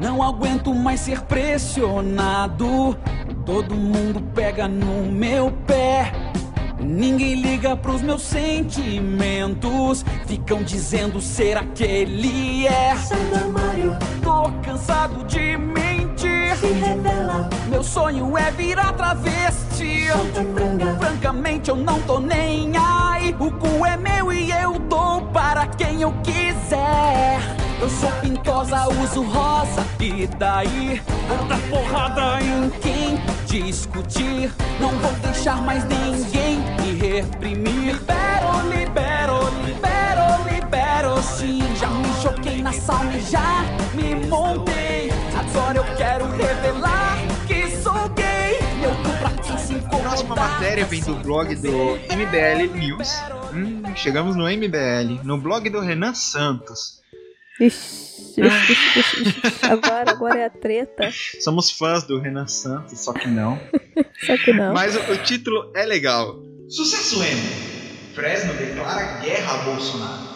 Não 0.00 0.22
aguento 0.22 0.74
mais 0.74 1.00
ser 1.00 1.20
pressionado. 1.22 2.96
Todo 3.44 3.74
mundo 3.74 4.20
pega 4.34 4.66
no 4.66 5.10
meu 5.12 5.52
pé. 5.66 6.12
Ninguém 6.80 7.34
liga 7.34 7.76
pros 7.76 8.00
meus 8.00 8.22
sentimentos. 8.22 10.04
Ficam 10.26 10.62
dizendo 10.62 11.20
ser 11.20 11.58
aquele 11.58 12.66
é. 12.66 12.96
Sai 12.96 13.18
do 13.26 13.34
armário, 13.36 13.96
Tô 14.22 14.50
cansado 14.62 15.22
de 15.26 15.56
mentir. 15.58 16.56
se 16.56 16.66
revela, 16.66 17.48
Meu 17.68 17.82
sonho 17.84 18.36
é 18.38 18.50
virar 18.52 18.92
travesti. 18.94 20.06
franga. 20.54 20.96
Francamente 20.98 21.68
eu 21.68 21.76
não 21.76 22.00
tô 22.02 22.18
nem 22.18 22.72
aí. 22.76 23.36
O 23.38 23.50
cu 23.50 23.84
é 23.84 23.96
meu 23.98 24.32
e 24.32 24.50
eu 24.50 24.78
dou 24.78 25.22
para 25.32 25.66
quem 25.66 26.00
eu 26.02 26.12
quiser. 26.22 27.38
Eu 27.80 27.88
sou 27.88 28.10
pintosa, 28.20 28.88
uso 28.88 29.22
rosa 29.22 29.86
e 30.00 30.26
daí 30.26 31.00
vou 31.28 31.46
dar 31.48 31.58
porrada 31.70 32.38
em 32.42 32.68
quem 32.80 33.20
discutir. 33.46 34.52
Não 34.78 34.90
vou 34.98 35.12
deixar 35.14 35.62
mais 35.62 35.84
ninguém 35.84 36.58
me 36.80 36.92
reprimir. 36.98 37.94
Libero, 37.94 38.68
libero, 38.68 39.38
libero, 39.64 40.50
libero 40.52 41.22
sim. 41.22 41.60
Já 41.76 41.88
me 41.88 42.12
choquei 42.22 42.62
na 42.62 42.72
sauna 42.72 43.16
e 43.16 43.20
já 43.22 43.64
me 43.94 44.14
montei. 44.26 45.10
Agora 45.38 45.78
eu 45.78 45.84
quero 45.96 46.26
revelar 46.36 47.16
que 47.46 47.66
sou 47.78 48.08
gay. 48.10 48.58
Meu 48.78 48.90
cu 48.90 49.18
pra 49.20 49.30
quem 49.42 49.56
se 49.56 49.74
A 49.74 49.88
próxima 49.88 50.34
incomodar. 50.34 50.50
matéria 50.50 50.84
vem 50.84 51.00
do 51.00 51.14
blog 51.16 51.54
do 51.56 51.96
MBL 52.14 52.76
News. 52.78 53.08
Hum, 53.54 53.82
chegamos 53.96 54.36
no 54.36 54.44
MBL. 54.44 55.24
No 55.24 55.38
blog 55.38 55.68
do 55.70 55.80
Renan 55.80 56.12
Santos. 56.14 56.99
Ixi, 57.60 58.40
ixi, 58.40 58.72
ixi, 58.98 59.22
ixi. 59.22 59.42
Agora, 59.68 60.10
agora 60.10 60.38
é 60.38 60.44
a 60.46 60.50
treta. 60.50 61.10
Somos 61.40 61.70
fãs 61.70 62.04
do 62.04 62.18
Renan 62.18 62.46
Santos, 62.46 62.98
só 62.98 63.12
que 63.12 63.28
não. 63.28 63.60
Só 64.24 64.36
que 64.36 64.52
não. 64.52 64.72
Mas 64.72 64.96
o, 64.96 65.12
o 65.12 65.16
título 65.18 65.70
é 65.74 65.84
legal. 65.84 66.42
Sucesso 66.68 67.22
M. 67.22 67.40
Fresno 68.14 68.54
declara 68.54 69.18
guerra 69.20 69.54
a 69.54 69.64
Bolsonaro. 69.64 70.28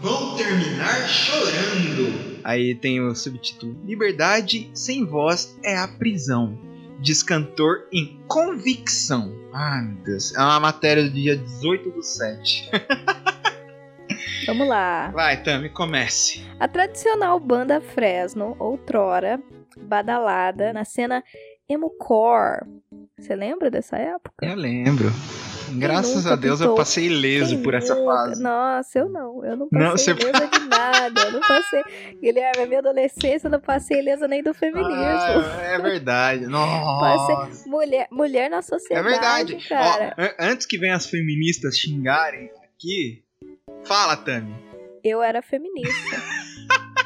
Vão 0.00 0.36
terminar 0.36 1.06
chorando. 1.08 2.40
Aí 2.42 2.74
tem 2.74 3.00
o 3.00 3.14
subtítulo: 3.14 3.78
Liberdade 3.84 4.70
sem 4.74 5.04
voz 5.04 5.56
é 5.62 5.76
a 5.76 5.86
prisão. 5.86 6.58
Diz 7.00 7.22
cantor 7.22 7.86
em 7.92 8.20
convicção. 8.26 9.34
Ai 9.52 9.82
meu 9.82 10.04
Deus. 10.04 10.34
É 10.34 10.38
uma 10.38 10.60
matéria 10.60 11.04
do 11.04 11.10
dia 11.10 11.36
18 11.36 11.90
do 11.90 12.02
7. 12.02 12.70
Vamos 14.46 14.66
lá. 14.68 15.10
Vai, 15.12 15.42
Tami, 15.42 15.68
comece. 15.68 16.44
A 16.58 16.66
tradicional 16.68 17.38
banda 17.38 17.80
Fresno, 17.80 18.56
outrora 18.58 19.40
badalada 19.78 20.72
na 20.72 20.84
cena 20.84 21.22
emo-core. 21.68 22.66
Você 23.18 23.34
lembra 23.36 23.70
dessa 23.70 23.96
época? 23.96 24.44
Eu 24.44 24.54
lembro. 24.56 25.10
Graças 25.72 26.26
a 26.26 26.34
Deus 26.34 26.60
eu 26.60 26.66
pintou? 26.66 26.76
passei 26.78 27.06
ileso 27.06 27.54
Quem 27.54 27.62
por 27.62 27.74
essa 27.74 27.94
nunca? 27.94 28.12
fase. 28.12 28.42
Nossa, 28.42 28.98
eu 28.98 29.08
não. 29.08 29.44
Eu 29.44 29.56
não 29.56 29.68
Não, 29.70 29.90
passei 29.92 30.14
você- 30.14 30.28
ilesa 30.28 30.46
de 30.48 30.58
nada. 30.66 31.20
Eu 31.20 31.32
não 31.32 31.40
passei. 31.40 31.82
Guilherme, 32.20 32.62
a 32.62 32.66
minha 32.66 32.78
adolescência 32.80 33.46
eu 33.46 33.50
não 33.52 33.60
passei 33.60 34.00
ilesa 34.00 34.26
nem 34.26 34.42
do 34.42 34.52
feminismo. 34.52 34.92
Ah, 34.92 35.60
é 35.62 35.78
verdade. 35.78 36.46
Nossa. 36.50 37.68
Mulher, 37.68 38.08
mulher 38.10 38.50
na 38.50 38.56
É 38.58 38.62
sociedade, 38.62 39.08
verdade. 39.54 39.68
cara. 39.68 40.14
Ó, 40.18 40.22
an- 40.22 40.50
antes 40.50 40.66
que 40.66 40.76
venham 40.76 40.96
as 40.96 41.06
feministas 41.06 41.78
xingarem 41.78 42.50
aqui, 42.64 43.22
fala, 43.84 44.16
Tami. 44.16 44.54
Eu 45.02 45.22
era 45.22 45.40
feminista. 45.42 46.16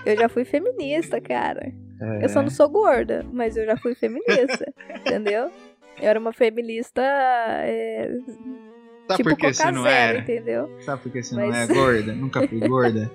eu 0.04 0.16
já 0.16 0.28
fui 0.28 0.44
feminista, 0.44 1.20
cara. 1.20 1.72
É. 2.00 2.24
Eu 2.24 2.28
só 2.28 2.42
não 2.42 2.50
sou 2.50 2.68
gorda, 2.68 3.24
mas 3.32 3.56
eu 3.56 3.64
já 3.64 3.76
fui 3.76 3.94
feminista. 3.94 4.72
entendeu? 5.00 5.50
Eu 6.00 6.08
era 6.08 6.18
uma 6.18 6.32
feminista. 6.32 7.00
é, 7.02 8.10
Sabe 9.08 9.16
tipo 9.22 9.30
por 9.30 9.38
que 9.38 9.52
você 9.54 9.70
não 9.70 9.82
Zero, 9.82 9.94
era? 9.94 10.18
entendeu? 10.18 10.76
Sabe 10.80 11.02
por 11.02 11.12
que 11.12 11.22
você 11.22 11.34
não 11.36 11.46
Mas- 11.48 11.70
é 11.70 11.74
gorda? 11.74 12.12
Nunca 12.14 12.48
fui 12.48 12.58
gorda? 12.68 13.10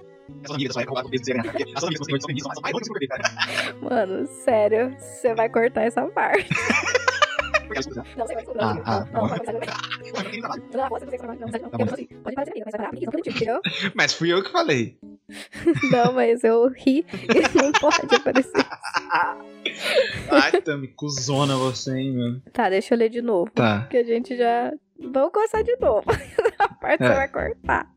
Mano, 3.82 4.28
sério, 4.28 4.96
você 5.00 5.34
vai 5.34 5.50
cortar 5.50 5.84
essa 5.84 6.04
parte. 6.08 6.48
Não, 8.16 8.26
você 8.26 8.36
vai 8.36 8.46
Ah, 8.60 8.78
ah, 8.86 9.06
assim, 12.42 12.64
mas 13.94 14.14
fui 14.14 14.34
eu 14.34 14.44
que 14.44 14.52
falei. 14.52 14.98
Não, 15.92 16.14
mas 16.14 16.44
eu 16.44 16.68
ri 16.70 17.06
e 17.14 17.58
não 17.62 17.72
pode 17.74 18.16
aparecer. 18.16 18.66
Ai, 20.32 20.62
Tami, 20.62 20.88
cuzona 20.88 21.56
você, 21.56 21.96
hein, 21.96 22.12
meu. 22.12 22.42
Tá, 22.52 22.70
deixa 22.70 22.94
eu 22.94 22.98
ler 22.98 23.10
de 23.10 23.22
novo. 23.22 23.52
Tá. 23.52 23.86
Que 23.90 23.98
a 23.98 24.04
gente 24.04 24.36
já. 24.36 24.74
Vamos 25.12 25.32
começar 25.32 25.62
de 25.64 25.76
novo. 25.78 26.04
A 26.60 26.68
parte 26.68 27.04
É. 27.04 27.08
você 27.08 27.16
vai 27.16 27.28
cortar. 27.28 27.88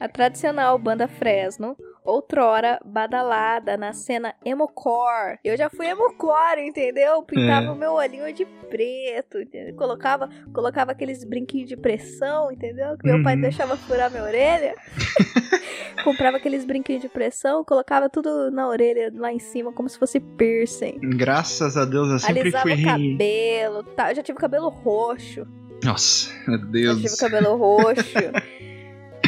A 0.00 0.08
tradicional 0.08 0.78
banda 0.78 1.06
Fresno, 1.08 1.76
outrora 2.04 2.78
badalada 2.84 3.76
na 3.76 3.92
cena 3.92 4.34
emocore. 4.44 5.38
Eu 5.44 5.56
já 5.56 5.70
fui 5.70 5.86
emocore, 5.86 6.60
entendeu? 6.66 7.22
Pintava 7.22 7.66
É. 7.66 7.70
o 7.70 7.74
meu 7.74 7.92
olhinho 7.92 8.30
de 8.32 8.44
preto, 8.44 9.40
entendeu? 9.40 9.74
Colocava, 9.76 10.28
colocava 10.52 10.92
aqueles 10.92 11.24
brinquinhos 11.24 11.68
de 11.68 11.76
pressão, 11.76 12.50
entendeu? 12.52 12.96
Que 12.98 13.06
meu 13.10 13.22
pai 13.22 13.34
Uhum. 13.36 13.40
deixava 13.42 13.76
furar 13.76 14.10
minha 14.10 14.24
orelha. 14.24 14.74
Comprava 16.04 16.36
aqueles 16.36 16.64
brinquinhos 16.64 17.00
de 17.02 17.08
pressão, 17.08 17.64
colocava 17.64 18.08
tudo 18.10 18.50
na 18.50 18.68
orelha 18.68 19.10
lá 19.14 19.32
em 19.32 19.38
cima, 19.38 19.72
como 19.72 19.88
se 19.88 19.98
fosse 19.98 20.20
piercing. 20.20 20.98
Graças 21.16 21.76
a 21.76 21.84
Deus 21.84 22.10
eu 22.10 22.18
sempre 22.18 22.40
Alisava 22.42 22.62
fui. 22.62 22.72
o 22.74 22.84
cabelo, 22.84 23.82
tá? 23.84 24.10
Eu 24.10 24.16
já 24.16 24.22
tive 24.22 24.38
cabelo 24.38 24.68
roxo. 24.68 25.46
Nossa, 25.84 26.30
meu 26.46 26.58
Eu 26.58 26.66
Deus. 26.66 27.02
tive 27.02 27.16
cabelo 27.18 27.56
roxo. 27.56 28.04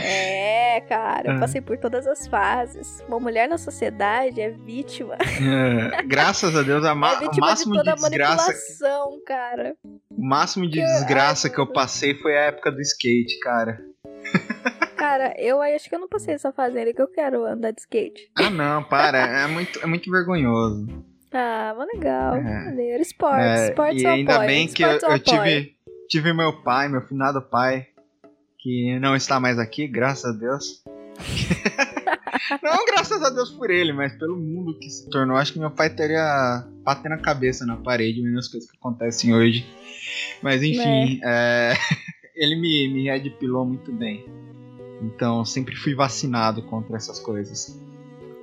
É, 0.08 0.80
cara, 0.82 1.30
eu 1.30 1.36
Ah. 1.36 1.40
passei 1.40 1.60
por 1.60 1.76
todas 1.78 2.06
as 2.06 2.28
fases. 2.28 3.02
Uma 3.08 3.18
mulher 3.18 3.48
na 3.48 3.56
sociedade 3.58 4.40
é 4.40 4.50
vítima. 4.50 5.16
É, 5.16 6.02
graças 6.04 6.54
a 6.54 6.62
Deus, 6.62 6.84
a 6.84 6.94
ma- 6.94 7.14
é 7.14 7.16
o 7.16 7.20
vítima 7.20 7.46
máximo 7.48 7.72
de 7.72 7.78
de, 7.78 7.84
toda 7.84 7.92
a 7.92 7.94
desgraça, 8.08 8.46
manipulação, 8.52 9.20
cara. 9.26 9.74
o 10.10 10.22
máximo 10.24 10.66
de 10.68 10.78
Que- 10.78 10.84
desgraça 10.86 11.48
que 11.50 11.58
eu 11.58 11.66
passei 11.72 12.14
foi 12.14 12.36
a 12.36 12.42
época 12.42 12.70
do 12.70 12.80
skate, 12.82 13.38
cara. 13.40 13.80
Cara, 14.96 15.34
eu 15.38 15.60
acho 15.60 15.88
que 15.88 15.94
eu 15.94 15.98
não 16.00 16.08
passei 16.08 16.34
essa 16.34 16.50
fase 16.52 16.78
ainda 16.78 16.92
que 16.92 17.02
eu 17.02 17.08
quero 17.08 17.44
andar 17.44 17.70
de 17.70 17.80
skate. 17.80 18.30
Ah, 18.36 18.48
não, 18.50 18.82
para, 18.82 19.18
é 19.18 19.46
muito, 19.46 19.78
é 19.82 19.86
muito 19.86 20.10
vergonhoso. 20.10 20.86
Ah, 21.32 21.74
mas 21.76 21.88
legal. 21.94 22.36
É. 22.36 22.42
Maneiro. 22.66 23.02
Esportes, 23.02 23.44
É, 23.60 23.68
esportes 23.68 24.02
e 24.02 24.04
eu 24.06 24.10
ainda 24.10 24.32
apoio. 24.34 24.48
bem 24.48 24.66
que 24.68 24.82
eu, 24.82 24.88
eu 24.98 25.18
tive, 25.18 25.75
tive 26.08 26.32
meu 26.32 26.52
pai, 26.62 26.88
meu 26.88 27.02
finado 27.02 27.42
pai, 27.42 27.86
que 28.58 28.98
não 28.98 29.14
está 29.14 29.38
mais 29.38 29.58
aqui, 29.58 29.86
graças 29.86 30.24
a 30.24 30.38
Deus. 30.38 30.82
não 32.62 32.84
graças 32.86 33.22
a 33.22 33.30
Deus 33.30 33.50
por 33.50 33.70
ele, 33.70 33.92
mas 33.92 34.16
pelo 34.16 34.36
mundo 34.36 34.78
que 34.78 34.90
se 34.90 35.08
tornou. 35.10 35.36
Acho 35.36 35.52
que 35.52 35.58
meu 35.58 35.70
pai 35.70 35.90
teria 35.90 36.64
batendo 36.82 37.14
a 37.14 37.18
cabeça 37.18 37.64
na 37.64 37.76
parede, 37.76 38.22
vendo 38.22 38.38
as 38.38 38.48
coisas 38.48 38.70
que 38.70 38.76
acontecem 38.76 39.34
hoje. 39.34 39.66
Mas 40.42 40.62
enfim, 40.62 41.20
é, 41.24 41.74
ele 42.34 42.56
me, 42.56 42.88
me 42.92 43.04
redpilou 43.04 43.64
muito 43.64 43.92
bem. 43.92 44.24
Então 45.02 45.44
sempre 45.44 45.76
fui 45.76 45.94
vacinado 45.94 46.62
contra 46.62 46.96
essas 46.96 47.20
coisas. 47.20 47.78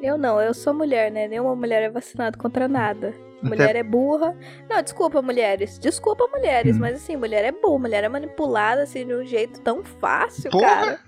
Eu 0.01 0.17
não, 0.17 0.39
eu 0.41 0.53
sou 0.53 0.73
mulher, 0.73 1.11
né? 1.11 1.27
Nenhuma 1.27 1.55
mulher 1.55 1.81
é 1.83 1.89
vacinada 1.89 2.37
contra 2.37 2.67
nada. 2.67 3.13
Mulher 3.43 3.75
é 3.75 3.83
burra. 3.83 4.37
Não, 4.69 4.81
desculpa, 4.81 5.21
mulheres. 5.21 5.77
Desculpa, 5.79 6.27
mulheres. 6.27 6.75
Hum. 6.75 6.79
Mas 6.79 6.95
assim, 6.95 7.15
mulher 7.15 7.43
é 7.43 7.51
burra. 7.51 7.79
Mulher 7.79 8.03
é 8.03 8.09
manipulada 8.09 8.83
assim 8.83 9.05
de 9.05 9.13
um 9.13 9.25
jeito 9.25 9.61
tão 9.61 9.83
fácil, 9.83 10.49
Porra! 10.51 10.63
cara. 10.63 10.99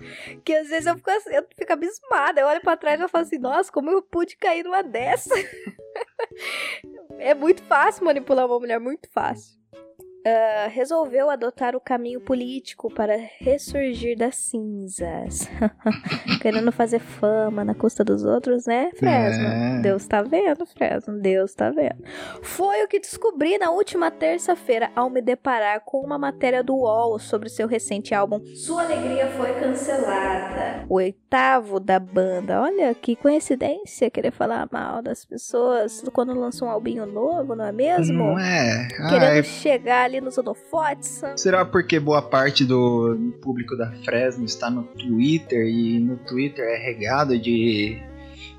Que 0.44 0.54
às 0.54 0.68
vezes 0.68 0.86
eu 0.86 0.96
fico, 0.96 1.10
assim, 1.10 1.30
eu 1.30 1.46
fico 1.56 1.72
abismada. 1.72 2.40
Eu 2.40 2.46
olho 2.46 2.60
pra 2.60 2.76
trás 2.76 3.00
e 3.00 3.02
eu 3.02 3.08
falo 3.08 3.24
assim, 3.24 3.38
nossa, 3.38 3.70
como 3.72 3.90
eu 3.90 4.02
pude 4.02 4.36
cair 4.36 4.62
numa 4.62 4.82
dessa? 4.82 5.34
é 7.18 7.34
muito 7.34 7.62
fácil 7.62 8.04
manipular 8.04 8.46
uma 8.46 8.58
mulher, 8.58 8.78
muito 8.78 9.08
fácil. 9.10 9.56
Ah, 10.28 10.66
resolveu 10.66 11.30
adotar 11.30 11.76
o 11.76 11.80
caminho 11.80 12.20
político 12.20 12.92
para 12.92 13.16
ressurgir 13.38 14.18
das 14.18 14.34
cinzas. 14.34 15.48
Querendo 16.42 16.72
fazer 16.72 16.98
fama 16.98 17.64
na 17.64 17.76
custa 17.76 18.02
dos 18.02 18.24
outros, 18.24 18.66
né, 18.66 18.90
Fresno? 18.96 19.46
É. 19.46 19.80
Deus 19.82 20.04
tá 20.04 20.22
vendo, 20.22 20.66
Fresno. 20.66 21.20
Deus 21.20 21.54
tá 21.54 21.70
vendo. 21.70 22.02
Foi 22.42 22.82
o 22.82 22.88
que 22.88 22.98
descobri 22.98 23.56
na 23.56 23.70
última 23.70 24.10
terça-feira 24.10 24.90
ao 24.96 25.08
me 25.08 25.22
deparar 25.22 25.82
com 25.84 26.00
uma 26.00 26.18
matéria 26.18 26.60
do 26.60 26.74
UOL 26.74 27.20
sobre 27.20 27.48
seu 27.48 27.68
recente 27.68 28.12
álbum 28.12 28.44
Sua 28.56 28.82
Alegria 28.82 29.28
Foi 29.28 29.52
Cancelada. 29.60 30.84
O 30.88 30.94
oitavo 30.94 31.78
da 31.78 32.00
banda. 32.00 32.62
Olha 32.62 32.92
que 32.96 33.14
coincidência 33.14 34.10
querer 34.10 34.32
falar 34.32 34.68
mal 34.72 35.00
das 35.00 35.24
pessoas 35.24 36.02
quando 36.12 36.34
lançam 36.34 36.66
um 36.66 36.70
albinho 36.72 37.06
novo, 37.06 37.54
não 37.54 37.66
é 37.66 37.70
mesmo? 37.70 38.24
Não 38.24 38.38
é? 38.40 38.88
Querendo 38.88 39.36
Ai, 39.36 39.42
chegar 39.44 40.04
ali 40.04 40.15
nos 40.20 40.38
holofotes. 40.38 41.22
Será 41.36 41.64
porque 41.64 41.98
boa 42.00 42.22
parte 42.22 42.64
do 42.64 43.34
público 43.42 43.76
da 43.76 43.90
Fresno 44.04 44.44
está 44.44 44.70
no 44.70 44.84
Twitter 44.84 45.66
e 45.66 46.00
no 46.00 46.16
Twitter 46.18 46.64
é 46.64 46.76
regado 46.76 47.38
de 47.38 48.00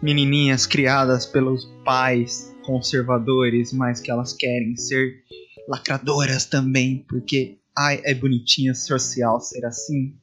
menininhas 0.02 0.66
criadas 0.66 1.26
pelos 1.26 1.66
pais 1.84 2.56
conservadores, 2.64 3.72
mas 3.74 4.00
que 4.00 4.12
elas 4.12 4.34
querem 4.34 4.76
ser 4.76 5.24
lacradoras 5.68 6.46
também, 6.46 7.06
porque 7.08 7.58
ai, 7.78 8.02
é 8.04 8.14
bonitinha 8.14 8.74
social 8.74 9.40
ser 9.40 9.66
assim? 9.66 10.16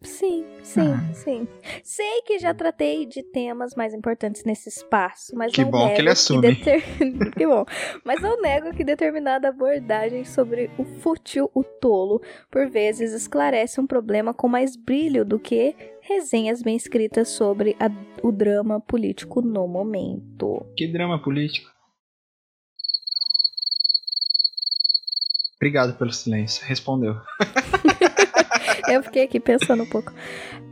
Sim, 0.00 0.44
sim, 0.62 0.92
Ah. 0.92 1.12
sim. 1.12 1.48
Sei 1.82 2.22
que 2.22 2.38
já 2.38 2.54
tratei 2.54 3.04
de 3.04 3.20
temas 3.20 3.74
mais 3.74 3.92
importantes 3.92 4.44
nesse 4.44 4.68
espaço, 4.68 5.34
mas 5.34 5.52
Que 5.52 5.62
não 5.62 5.70
bom 5.72 5.78
que 5.80 5.86
nego 5.88 6.00
ele 6.00 6.08
assume. 6.10 6.40
deter- 6.54 6.82
que 7.36 7.44
bom. 7.46 7.64
Mas 8.04 8.22
não 8.22 8.40
nego 8.40 8.72
que 8.72 8.84
determinada 8.84 9.48
abordagem 9.48 10.24
sobre 10.24 10.70
o 10.78 10.84
fútil, 10.84 11.50
o 11.52 11.64
tolo, 11.64 12.22
por 12.48 12.70
vezes 12.70 13.12
esclarece 13.12 13.80
um 13.80 13.86
problema 13.88 14.32
com 14.32 14.46
mais 14.46 14.76
brilho 14.76 15.24
do 15.24 15.36
que 15.38 15.74
resenhas 16.00 16.62
bem 16.62 16.76
escritas 16.76 17.28
sobre 17.30 17.76
a- 17.80 17.90
o 18.22 18.30
drama 18.30 18.80
político 18.80 19.42
no 19.42 19.66
momento. 19.66 20.64
Que 20.76 20.86
drama 20.86 21.20
político. 21.20 21.68
Obrigado 25.56 25.98
pelo 25.98 26.12
silêncio. 26.12 26.64
Respondeu. 26.64 27.16
Eu 28.88 29.02
fiquei 29.02 29.24
aqui 29.24 29.40
pensando 29.40 29.82
um 29.82 29.88
pouco. 29.88 30.12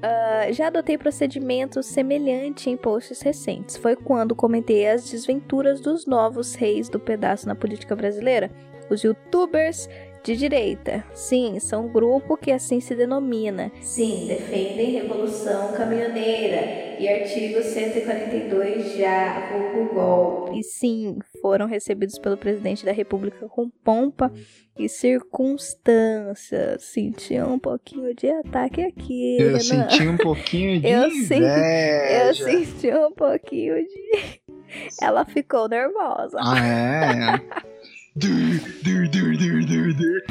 Ah, 0.03 0.53
já 0.53 0.69
adotei 0.69 0.99
procedimento 0.99 1.83
semelhante 1.83 2.71
em 2.71 2.77
posts 2.77 3.21
recentes. 3.21 3.77
Foi 3.77 3.97
quando 3.97 4.35
comentei 4.35 4.89
as 4.89 5.11
desventuras 5.11 5.81
dos 5.81 6.07
novos 6.07 6.55
reis 6.55 6.89
do 6.89 7.01
pedaço 7.01 7.47
na 7.49 7.55
política 7.55 7.97
brasileira. 7.97 8.51
Os 8.91 9.03
youtubers 9.03 9.89
de 10.27 10.37
direita. 10.37 11.05
Sim, 11.15 11.61
são 11.61 11.87
um 11.87 11.89
grupo 11.89 12.37
que 12.37 12.51
assim 12.51 12.81
se 12.81 12.97
denomina. 12.97 13.71
Sim, 13.81 14.27
defendem 14.27 14.91
revolução 14.91 15.73
caminhoneira 15.73 16.97
e 16.99 17.09
artigo 17.09 17.63
142 17.63 18.97
já, 18.97 19.49
vulgo 19.53 19.95
golpe. 19.95 20.59
E 20.59 20.65
sim, 20.65 21.19
foram 21.47 21.67
recebidos 21.67 22.19
pelo 22.19 22.37
presidente 22.37 22.85
da 22.85 22.91
república 22.91 23.49
com 23.49 23.71
pompa 23.85 24.33
e 24.77 24.89
circunstâncias. 24.89 26.83
Senti 26.83 27.41
um 27.41 27.57
pouquinho 27.57 28.13
de 28.17 28.29
ataque 28.29 28.83
aqui. 28.83 29.37
Eu 29.39 29.47
Renan. 29.53 29.61
senti 29.61 30.09
um 30.09 30.17
pouquinho 30.17 30.81
de 30.83 30.89
Eu 30.89 31.09
senti- 31.09 31.35
Eu 31.35 31.39
inveja. 31.47 32.45
senti 32.45 32.91
um 32.93 33.13
pouquinho 33.13 33.77
de. 33.77 34.41
Ela 35.01 35.25
ficou 35.25 35.69
nervosa. 35.69 36.37
Ah, 36.41 36.59
é? 36.59 37.67
Dur, 38.17 38.61
dur, 38.83 39.09
dur, 39.09 39.37
dur, 39.37 39.65
dur, 39.67 39.95
dur. 39.95 40.23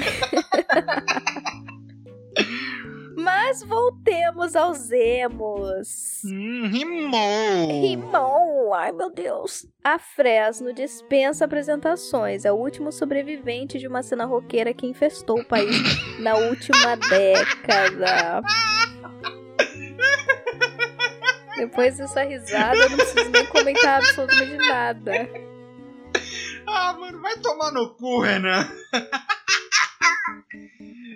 Mas 3.25 3.63
voltemos 3.63 4.55
aos 4.55 4.91
emos. 4.91 6.21
Hum, 6.23 6.67
rimou. 6.71 7.81
Rimon, 7.81 8.71
ai 8.75 8.91
meu 8.91 9.09
Deus. 9.09 9.65
A 9.83 9.97
Fresno 9.97 10.71
dispensa 10.71 11.45
apresentações. 11.45 12.45
É 12.45 12.51
o 12.51 12.55
último 12.55 12.91
sobrevivente 12.91 13.79
de 13.79 13.87
uma 13.87 14.03
cena 14.03 14.25
roqueira 14.25 14.75
que 14.75 14.85
infestou 14.85 15.39
o 15.39 15.43
país 15.43 15.75
na 16.21 16.35
última 16.35 16.95
década. 16.97 18.43
Depois 21.57 21.97
dessa 21.97 22.21
risada, 22.21 22.77
eu 22.77 22.89
não 22.91 22.97
preciso 22.97 23.31
nem 23.31 23.45
comentar 23.47 24.01
absolutamente 24.01 24.57
nada. 24.57 25.29
Ah, 26.67 26.93
mano, 26.93 27.19
vai 27.21 27.35
tomar 27.37 27.71
no 27.71 27.95
cu, 27.95 28.21
Renan. 28.21 28.69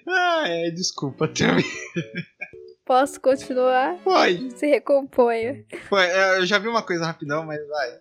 Ah, 0.08 0.44
é, 0.48 0.70
desculpa 0.72 1.28
também. 1.28 1.66
Posso 2.86 3.22
continuar? 3.22 3.98
Pode. 4.04 4.58
Se 4.58 4.66
recomponha. 4.66 5.64
Foi, 5.88 6.04
é, 6.06 6.38
eu 6.40 6.46
já 6.46 6.58
vi 6.58 6.68
uma 6.68 6.82
coisa 6.82 7.06
rapidão, 7.06 7.46
mas 7.46 7.60
vai. 7.68 8.00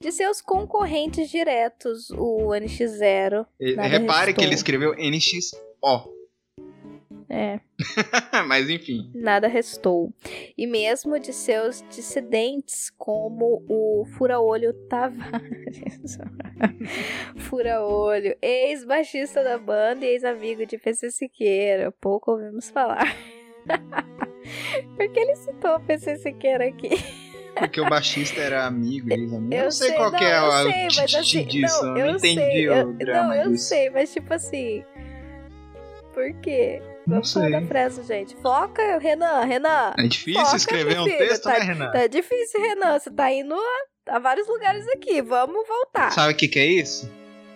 De 0.00 0.12
seus 0.12 0.40
concorrentes 0.40 1.30
diretos, 1.30 2.10
o 2.10 2.48
NX0. 2.54 3.46
E- 3.58 3.74
Repare 3.74 4.32
que 4.34 4.42
ele 4.42 4.54
escreveu 4.54 4.94
NXO. 4.94 5.56
É. 7.32 7.60
mas 8.48 8.68
enfim. 8.68 9.08
nada 9.14 9.46
restou. 9.46 10.12
E 10.58 10.66
mesmo 10.66 11.16
de 11.20 11.32
seus 11.32 11.80
dissidentes, 11.88 12.90
como 12.98 13.64
o 13.68 14.04
Fura-Olho 14.16 14.72
Tavares. 14.88 16.18
Fura-Olho, 17.38 18.36
ex-baixista 18.42 19.42
da 19.44 19.58
banda 19.58 20.04
e 20.04 20.08
ex-amigo 20.08 20.66
de 20.66 20.76
PC 20.78 21.10
Siqueira. 21.10 21.92
Pouco 22.00 22.32
ouvimos 22.32 22.68
falar. 22.70 23.16
Por 24.96 25.08
que 25.12 25.20
ele 25.20 25.36
citou 25.36 25.76
o 25.76 25.80
PC 25.80 26.16
Siqueira 26.16 26.66
aqui? 26.68 26.90
Porque 27.56 27.80
o 27.80 27.88
baixista 27.88 28.40
era 28.40 28.64
amigo, 28.66 29.12
ex-amigo. 29.12 29.52
Eu 29.54 29.58
Eu 29.58 29.64
não 29.64 29.70
sei, 29.70 29.88
sei, 29.88 29.96
qual 29.96 30.10
que 30.12 30.24
é 30.24 30.40
não, 30.40 30.46
eu 30.46 30.48
o 30.48 30.72
sei, 30.72 30.84
mas 30.96 31.14
assim, 31.14 31.44
disso. 31.44 31.86
não, 31.86 31.96
eu 31.96 32.06
não 32.06 32.16
entendi 32.16 32.34
sei, 32.40 32.68
o 32.68 32.72
eu- 32.72 32.92
drama 32.94 33.28
Não, 33.28 33.42
eu 33.42 33.50
disso. 33.52 33.64
sei, 33.68 33.90
mas 33.90 34.12
tipo 34.12 34.32
assim. 34.34 34.84
Por 36.14 36.32
quê? 36.40 36.82
Não 37.10 37.16
Vamos 37.16 37.32
falar 37.32 37.46
sei. 37.50 37.60
da 37.60 37.66
frase, 37.66 38.02
gente. 38.04 38.36
Foca, 38.36 38.98
Renan, 38.98 39.44
Renan. 39.44 39.94
É 39.98 40.02
difícil 40.06 40.44
Foca, 40.44 40.56
escrever 40.56 41.00
um 41.00 41.04
filho, 41.04 41.18
texto, 41.18 41.42
tá- 41.42 41.58
né, 41.58 41.64
Renan? 41.64 41.90
Tá 41.90 42.06
difícil, 42.06 42.60
Renan. 42.60 42.98
Você 42.98 43.10
tá 43.10 43.32
indo 43.32 43.54
a, 43.54 44.16
a 44.16 44.18
vários 44.18 44.46
lugares 44.48 44.86
aqui. 44.88 45.20
Vamos 45.20 45.66
voltar. 45.66 46.10
Sabe 46.12 46.32
o 46.32 46.36
que, 46.36 46.46
que 46.48 46.58
é 46.58 46.66
isso? 46.66 47.10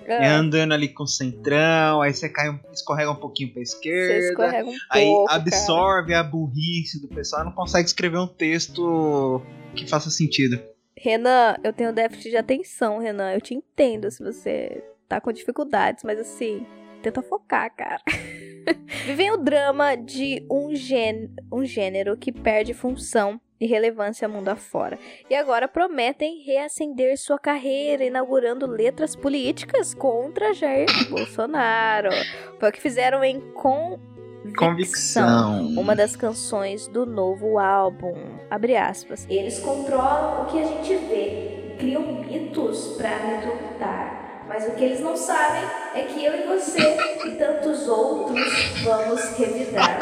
É 0.07 0.27
Ah, 0.29 0.37
andando 0.37 0.73
ali 0.75 0.88
com 0.88 1.05
o 1.05 1.07
centrão, 1.07 2.03
aí 2.03 2.12
você 2.12 2.29
cai, 2.29 2.49
escorrega 2.75 3.11
um 3.11 3.17
pouquinho 3.17 3.55
pra 3.55 3.62
esquerda. 3.62 4.64
um 4.67 4.75
Aí 4.90 5.07
pouco. 5.07 5.27
cara. 5.29 5.40
absorve 5.40 6.12
a 6.12 6.23
burrice 6.23 7.01
do 7.01 7.09
pessoal 7.09 7.40
e 7.40 7.45
não 7.47 7.53
consegue 7.53 7.87
escrever 7.88 8.19
um 8.19 8.27
texto 8.27 9.40
que 9.75 9.88
faça 9.88 10.11
sentido. 10.11 10.61
Renan, 10.97 11.57
eu 11.64 11.73
tenho 11.73 11.90
déficit 11.93 12.31
de 12.31 12.37
atenção, 12.37 12.99
Renan. 12.99 13.33
Eu 13.33 13.40
te 13.40 13.55
entendo 13.55 14.11
se 14.11 14.23
você 14.23 14.85
tá 15.09 15.21
com 15.23 15.33
dificuldades, 15.33 16.05
mas 16.05 16.19
assim, 16.19 16.67
tenta 17.03 17.23
focar, 17.23 17.75
cara. 17.75 18.01
Vivem 19.07 19.31
o 19.33 19.37
drama 19.37 19.94
de 19.96 20.44
um, 20.50 20.74
gê- 20.74 21.29
um 21.53 21.64
gênero 21.64 22.16
que 22.16 22.33
perde 22.33 22.72
função 22.74 23.40
e 23.61 23.66
relevância 23.66 24.29
mundo 24.29 24.48
afora. 24.48 24.98
E 25.31 25.35
agora 25.35 25.68
prometem 25.68 26.42
reacender 26.44 27.16
sua 27.16 27.38
carreira, 27.38 28.05
inaugurando 28.05 28.66
letras 28.66 29.14
políticas 29.14 29.94
contra 29.94 30.53
Jair 30.53 30.87
Bolsonaro. 31.09 32.11
Foi 32.59 32.68
o 32.68 32.72
que 32.72 32.81
fizeram 32.81 33.22
em 33.24 33.40
Convicção 33.53 34.14
Convicção. 34.59 35.66
uma 35.79 35.96
das 35.96 36.14
canções 36.16 36.87
do 36.88 37.07
novo 37.07 37.59
álbum. 37.59 38.14
Abre 38.50 38.77
aspas. 38.77 39.27
Eles 39.31 39.59
controlam 39.61 40.42
o 40.42 40.46
que 40.46 40.59
a 40.59 40.64
gente 40.66 40.94
vê, 41.07 41.74
criam 41.79 42.03
mitos 42.24 42.96
pra 42.98 43.16
amedrontar. 43.16 44.24
Mas 44.55 44.69
o 44.69 44.75
que 44.77 44.85
eles 44.85 45.01
não 45.01 45.17
sabem 45.17 45.64
é 45.97 46.03
que 46.05 46.25
eu 46.25 46.33
e 46.33 46.47
você 46.47 46.79
e 47.27 47.31
tantos 47.37 47.88
outros 47.88 48.38
vamos 48.85 49.21
revidar. 49.37 49.99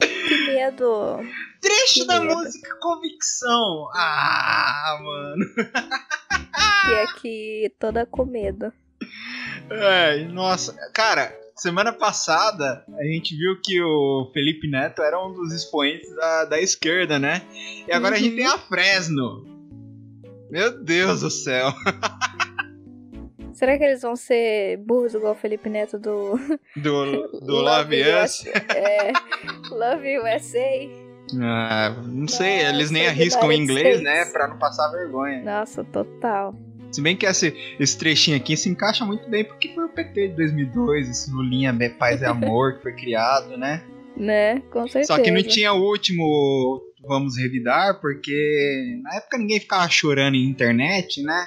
Que 0.00 0.46
medo. 0.48 1.20
Trecho 1.60 2.00
Que 2.00 2.06
da 2.08 2.18
medo. 2.20 2.34
música 2.34 2.74
Convicção. 2.80 3.88
Ah, 3.94 4.98
mano. 5.00 5.44
E 6.90 6.94
aqui 7.02 7.72
toda 7.78 8.04
com 8.06 8.24
medo. 8.24 8.72
Ai, 9.70 10.24
nossa. 10.24 10.74
Cara, 10.92 11.32
semana 11.54 11.92
passada 11.92 12.84
a 12.98 13.04
gente 13.04 13.36
viu 13.36 13.60
que 13.62 13.80
o 13.80 14.32
Felipe 14.34 14.68
Neto 14.68 15.00
era 15.00 15.24
um 15.24 15.32
dos 15.32 15.52
expoentes 15.52 16.12
da, 16.16 16.44
da 16.46 16.60
esquerda, 16.60 17.20
né? 17.20 17.42
E 17.86 17.92
agora 17.92 18.16
a 18.16 18.18
gente 18.18 18.30
Uhum. 18.30 18.36
tem 18.36 18.46
a 18.46 18.58
Fresno. 18.58 19.44
Meu 20.50 20.82
Deus 20.82 21.20
do 21.20 21.30
céu. 21.30 21.72
Será 23.64 23.78
que 23.78 23.84
eles 23.84 24.02
vão 24.02 24.14
ser 24.14 24.76
burros 24.76 25.14
igual 25.14 25.32
o 25.32 25.34
Felipe 25.34 25.70
Neto 25.70 25.98
do, 25.98 26.38
Do, 26.76 27.28
do 27.40 27.54
Love 27.62 27.96
Us. 28.22 28.44
É, 28.44 29.10
Love 29.70 30.18
USA? 30.18 31.14
Ah, 31.40 31.96
não 32.06 32.28
sei, 32.28 32.58
Nossa, 32.58 32.68
eles 32.68 32.90
nem 32.90 33.06
arriscam 33.06 33.50
em 33.50 33.62
inglês, 33.62 34.02
né? 34.02 34.26
Pra 34.26 34.48
não 34.48 34.58
passar 34.58 34.90
vergonha. 34.90 35.42
Nossa, 35.42 35.82
total. 35.82 36.54
Se 36.92 37.00
bem 37.00 37.16
que 37.16 37.24
esse, 37.24 37.56
esse 37.80 37.96
trechinho 37.96 38.36
aqui 38.36 38.54
se 38.54 38.68
encaixa 38.68 39.02
muito 39.06 39.30
bem 39.30 39.44
porque 39.44 39.72
foi 39.74 39.86
o 39.86 39.88
PT 39.88 40.28
de 40.28 40.36
2002, 40.36 41.08
esse 41.08 41.30
Lulinha 41.30 41.74
Paz 41.98 42.20
e 42.20 42.26
Amor 42.26 42.76
que 42.76 42.82
foi 42.82 42.92
criado, 42.92 43.56
né? 43.56 43.82
Né? 44.14 44.60
Com 44.70 44.86
certeza. 44.86 45.14
Só 45.14 45.22
que 45.22 45.30
não 45.30 45.42
tinha 45.42 45.72
o 45.72 45.82
último 45.82 46.82
Vamos 47.08 47.38
Revidar, 47.38 47.98
porque 47.98 49.00
na 49.02 49.16
época 49.16 49.38
ninguém 49.38 49.58
ficava 49.58 49.88
chorando 49.88 50.34
em 50.34 50.46
internet, 50.50 51.22
né? 51.22 51.46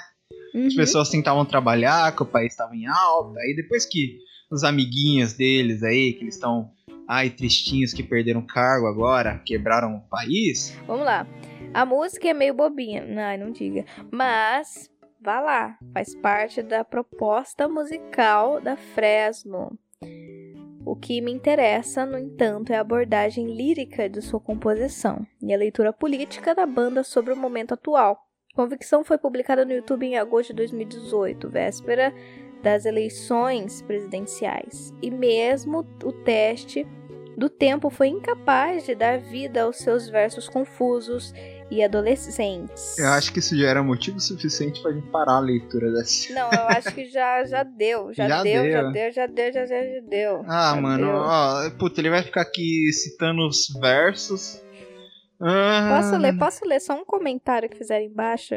As 0.66 0.72
Uhum. 0.72 0.76
pessoas 0.76 1.08
tentavam 1.08 1.44
trabalhar, 1.44 2.14
que 2.14 2.22
o 2.22 2.26
país 2.26 2.52
estava 2.52 2.74
em 2.74 2.86
alta. 2.86 3.38
Aí 3.40 3.54
depois 3.54 3.84
que 3.86 4.18
os 4.50 4.64
amiguinhos 4.64 5.34
deles 5.34 5.82
aí, 5.82 6.12
que 6.14 6.24
eles 6.24 6.34
estão, 6.34 6.70
ai, 7.08 7.30
tristinhos 7.30 7.92
que 7.92 8.02
perderam 8.02 8.42
cargo 8.42 8.86
agora, 8.86 9.40
quebraram 9.44 9.96
o 9.96 10.08
país. 10.08 10.74
Vamos 10.86 11.04
lá. 11.04 11.26
A 11.74 11.84
música 11.84 12.28
é 12.28 12.32
meio 12.34 12.54
bobinha. 12.54 13.04
Ai, 13.26 13.36
não 13.36 13.50
diga. 13.50 13.84
Mas, 14.10 14.90
vá 15.22 15.38
lá. 15.40 15.76
Faz 15.92 16.14
parte 16.14 16.62
da 16.62 16.82
proposta 16.84 17.68
musical 17.68 18.60
da 18.60 18.76
Fresno. 18.76 19.78
O 20.86 20.96
que 20.96 21.20
me 21.20 21.30
interessa, 21.30 22.06
no 22.06 22.18
entanto, 22.18 22.72
é 22.72 22.76
a 22.76 22.80
abordagem 22.80 23.54
lírica 23.54 24.08
de 24.08 24.22
sua 24.22 24.40
composição 24.40 25.26
e 25.42 25.52
a 25.52 25.56
leitura 25.58 25.92
política 25.92 26.54
da 26.54 26.64
banda 26.64 27.04
sobre 27.04 27.32
o 27.32 27.36
momento 27.36 27.74
atual. 27.74 28.18
Convicção 28.62 29.04
foi 29.04 29.16
publicada 29.16 29.64
no 29.64 29.72
YouTube 29.72 30.04
em 30.04 30.18
agosto 30.18 30.48
de 30.48 30.56
2018, 30.56 31.48
véspera 31.48 32.12
das 32.60 32.84
eleições 32.84 33.82
presidenciais. 33.82 34.92
E 35.00 35.12
mesmo 35.12 35.86
o 36.02 36.10
teste 36.10 36.84
do 37.36 37.48
tempo 37.48 37.88
foi 37.88 38.08
incapaz 38.08 38.84
de 38.84 38.96
dar 38.96 39.20
vida 39.20 39.62
aos 39.62 39.76
seus 39.76 40.08
versos 40.08 40.48
confusos 40.48 41.32
e 41.70 41.84
adolescentes. 41.84 42.98
Eu 42.98 43.10
acho 43.10 43.32
que 43.32 43.38
isso 43.38 43.56
já 43.56 43.68
era 43.68 43.80
motivo 43.80 44.18
suficiente 44.18 44.82
pra 44.82 44.90
gente 44.90 45.06
parar 45.06 45.34
a 45.36 45.40
leitura 45.40 45.92
dessa. 45.92 46.32
Não, 46.34 46.50
eu 46.50 46.66
acho 46.68 46.92
que 46.92 47.04
já, 47.04 47.44
já 47.44 47.62
deu. 47.62 48.12
Já, 48.12 48.26
Já 48.26 48.42
deu, 48.42 48.62
deu. 48.64 48.72
já 48.72 48.90
deu, 48.90 49.12
já 49.12 49.26
deu, 49.26 49.52
já 49.52 49.66
deu, 49.66 49.94
já 49.94 50.00
deu. 50.08 50.42
Ah, 50.48 50.74
Já 50.74 50.80
mano, 50.80 51.06
deu. 51.06 51.14
ó, 51.14 51.70
puta, 51.78 52.00
ele 52.00 52.10
vai 52.10 52.24
ficar 52.24 52.40
aqui 52.40 52.92
citando 52.92 53.46
os 53.46 53.68
versos. 53.80 54.60
Ah, 55.40 56.00
Posso 56.00 56.16
ler, 56.16 56.36
posso 56.36 56.66
ler 56.66 56.80
só 56.80 56.94
um 56.94 57.04
comentário 57.04 57.68
que 57.68 57.76
fizeram 57.76 58.04
embaixo? 58.04 58.56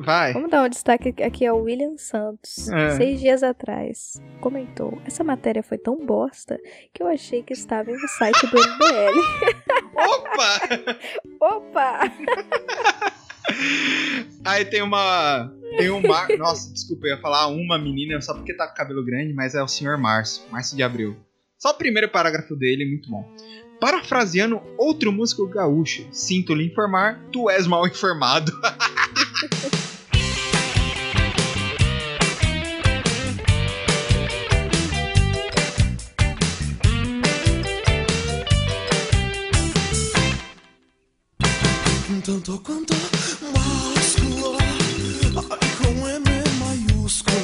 Vai. 0.00 0.32
Vamos 0.32 0.50
dar 0.50 0.64
um 0.64 0.68
destaque 0.68 1.14
aqui 1.22 1.44
ao 1.44 1.60
William 1.60 1.96
Santos. 1.98 2.68
É. 2.70 2.96
Seis 2.96 3.20
dias 3.20 3.42
atrás, 3.42 4.20
comentou: 4.40 4.98
Essa 5.04 5.22
matéria 5.22 5.62
foi 5.62 5.76
tão 5.76 6.06
bosta 6.06 6.58
que 6.92 7.02
eu 7.02 7.06
achei 7.06 7.42
que 7.42 7.52
estava 7.52 7.90
no 7.90 8.08
site 8.08 8.46
do 8.46 8.56
MBL. 8.56 9.18
Opa! 10.08 10.60
Opa! 11.56 12.00
Aí 14.44 14.64
tem 14.64 14.82
uma. 14.82 15.52
Tem 15.76 15.90
um 15.90 16.00
Mar... 16.02 16.28
Nossa, 16.38 16.72
desculpa, 16.72 17.06
eu 17.06 17.16
ia 17.16 17.20
falar 17.20 17.46
uma 17.48 17.78
menina 17.78 18.20
só 18.20 18.34
porque 18.34 18.54
tá 18.54 18.68
com 18.68 18.74
cabelo 18.74 19.04
grande, 19.04 19.32
mas 19.32 19.54
é 19.54 19.62
o 19.62 19.68
senhor 19.68 19.98
Márcio, 19.98 20.42
Márcio 20.50 20.76
de 20.76 20.82
Abril. 20.82 21.16
Só 21.58 21.70
o 21.70 21.74
primeiro 21.74 22.10
parágrafo 22.10 22.56
dele, 22.56 22.84
muito 22.84 23.08
bom. 23.10 23.24
Parafraseando 23.82 24.62
outro 24.78 25.10
músico 25.10 25.44
gaúcho, 25.48 26.06
sinto 26.12 26.54
lhe 26.54 26.66
informar, 26.66 27.20
tu 27.32 27.50
és 27.50 27.66
mal 27.66 27.84
informado. 27.84 28.52
Tanto 42.24 42.56
quanto 42.60 42.94
másculo, 43.52 44.58
com 45.78 46.08
M 46.08 46.24
maiúsculo. 46.60 47.36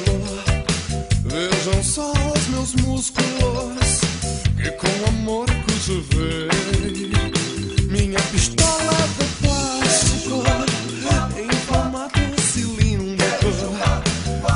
Vejam 1.25 1.83
só 1.83 2.13
os 2.13 2.47
meus 2.47 2.75
músculos, 2.75 3.99
que 4.55 4.71
com 4.71 5.09
amor 5.09 5.48
cultivei. 5.89 6.47
Minha 7.89 8.19
pistola 8.31 8.93
de 9.17 9.25
plástico, 9.41 10.43
em 11.35 11.49
formato 11.65 12.41
cilíndrico. 12.41 13.49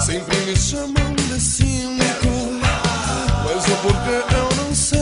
Sempre 0.05 0.37
me 0.45 0.55
chamam 0.55 1.15
de 1.15 1.39
cínico, 1.39 2.29
mas 3.43 3.65
o 3.65 3.75
porquê 3.81 4.35
eu 4.35 4.63
não 4.63 4.75
sei. 4.75 4.99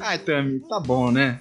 Ai, 0.00 0.18
Tami, 0.18 0.60
tá 0.68 0.78
bom, 0.80 1.10
né? 1.10 1.40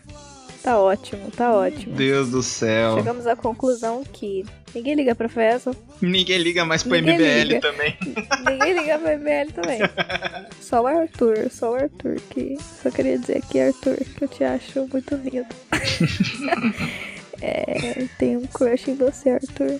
Tá 0.64 0.80
ótimo, 0.80 1.32
tá 1.32 1.52
ótimo. 1.54 1.96
Deus 1.96 2.30
do 2.30 2.44
céu. 2.44 2.96
Chegamos 2.96 3.26
à 3.26 3.36
conclusão 3.36 4.04
que 4.04 4.46
ninguém 4.76 4.94
liga 4.94 5.16
pra 5.16 5.28
Fresno, 5.28 5.76
Ninguém 6.00 6.38
liga 6.38 6.64
mais 6.64 6.84
pro 6.84 6.94
Ninguém 6.94 7.16
MBL 7.16 7.48
liga. 7.48 7.62
também. 7.62 7.98
ninguém 8.48 8.74
liga 8.80 9.00
pra 9.00 9.18
MBL 9.18 9.52
também. 9.56 9.80
Só 10.62 10.84
o 10.84 10.88
Arthur, 10.88 11.50
só 11.50 11.72
o 11.72 11.76
Arthur, 11.76 12.16
que 12.30 12.58
só 12.82 12.90
queria 12.90 13.18
dizer 13.18 13.38
aqui, 13.40 13.60
Arthur, 13.60 13.98
que 13.98 14.24
eu 14.24 14.28
te 14.28 14.44
acho 14.44 14.88
muito 14.88 15.16
lindo. 15.16 15.46
é, 17.42 18.06
tenho 18.18 18.40
um 18.40 18.48
crush 18.48 18.90
em 18.90 18.96
você, 18.96 19.32
Arthur. 19.32 19.80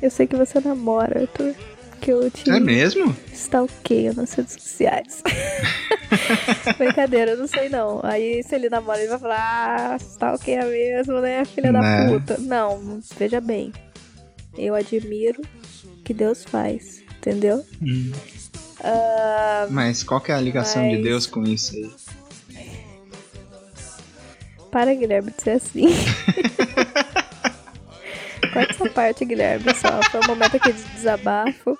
Eu 0.00 0.10
sei 0.10 0.26
que 0.26 0.36
você 0.36 0.60
namora, 0.60 1.22
Arthur. 1.22 1.54
Que 2.00 2.10
eu 2.12 2.30
te 2.30 2.48
É 2.50 2.58
mesmo? 2.58 3.14
stalkeio 3.32 4.14
nas 4.14 4.32
redes 4.32 4.54
sociais. 4.54 5.22
Brincadeira, 6.78 7.32
eu 7.32 7.36
não 7.36 7.46
sei 7.46 7.68
não. 7.68 8.00
Aí 8.02 8.42
se 8.42 8.54
ele 8.54 8.68
namora, 8.70 8.98
ele 9.00 9.08
vai 9.08 9.18
falar, 9.18 9.92
ah, 9.92 9.96
stalkeia 9.96 10.64
mesmo, 10.64 11.20
né, 11.20 11.44
filha 11.44 11.72
da 11.72 11.80
Né. 11.80 12.08
puta. 12.08 12.38
Não, 12.38 13.00
veja 13.18 13.40
bem. 13.40 13.72
Eu 14.56 14.74
admiro 14.74 15.42
o 15.84 16.02
que 16.02 16.14
Deus 16.14 16.42
faz, 16.44 17.02
entendeu? 17.18 17.64
Hum. 17.82 18.12
Ah, 18.82 19.66
Mas 19.70 20.02
qual 20.02 20.20
que 20.20 20.32
é 20.32 20.34
a 20.34 20.40
ligação 20.40 20.82
de 20.88 20.94
Mas- 20.94 21.04
Deus 21.04 21.26
com 21.26 21.44
isso 21.44 21.74
aí? 21.76 21.90
para, 24.70 24.94
Guilherme, 24.94 25.32
de 25.36 25.42
ser 25.42 25.50
assim. 25.50 25.88
Corta 28.52 28.72
essa 28.72 28.90
parte, 28.90 29.24
Guilherme, 29.24 29.74
só. 29.74 30.00
Foi 30.10 30.20
um 30.20 30.26
momento 30.26 30.56
aqui 30.56 30.72
de 30.72 30.82
desabafo. 30.82 31.78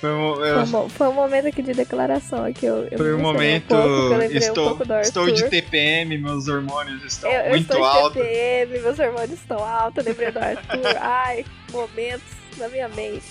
Foi 0.00 0.10
um, 0.12 0.34
Foi 0.34 0.50
eu- 0.50 0.58
um, 0.58 0.66
mo- 0.66 0.88
foi 0.88 1.06
um 1.08 1.12
momento 1.12 1.46
aqui 1.46 1.62
de 1.62 1.74
declaração. 1.74 2.44
Aqui 2.44 2.66
eu, 2.66 2.88
eu 2.90 2.98
foi 2.98 3.14
um 3.14 3.20
momento. 3.20 3.68
pouco, 3.68 4.14
um 4.14 4.22
estou, 4.22 4.68
pouco 4.76 4.82
estou 5.00 5.22
Arthur. 5.24 5.32
de 5.32 5.48
TPM, 5.48 6.18
meus 6.18 6.48
hormônios 6.48 7.04
estão 7.04 7.30
Eu, 7.30 7.50
muito 7.50 7.62
estou 7.62 7.76
de 7.76 7.82
altos. 7.98 8.12
TPM, 8.22 8.80
meus 8.80 8.98
hormônios 8.98 9.32
estão 9.32 9.64
altos, 9.64 10.04
lembrei 10.04 10.32
do 10.32 10.38
Arthur. 10.40 10.96
Ai, 11.00 11.44
momentos 11.70 12.24
na 12.58 12.68
minha 12.68 12.88
mente. 12.88 13.22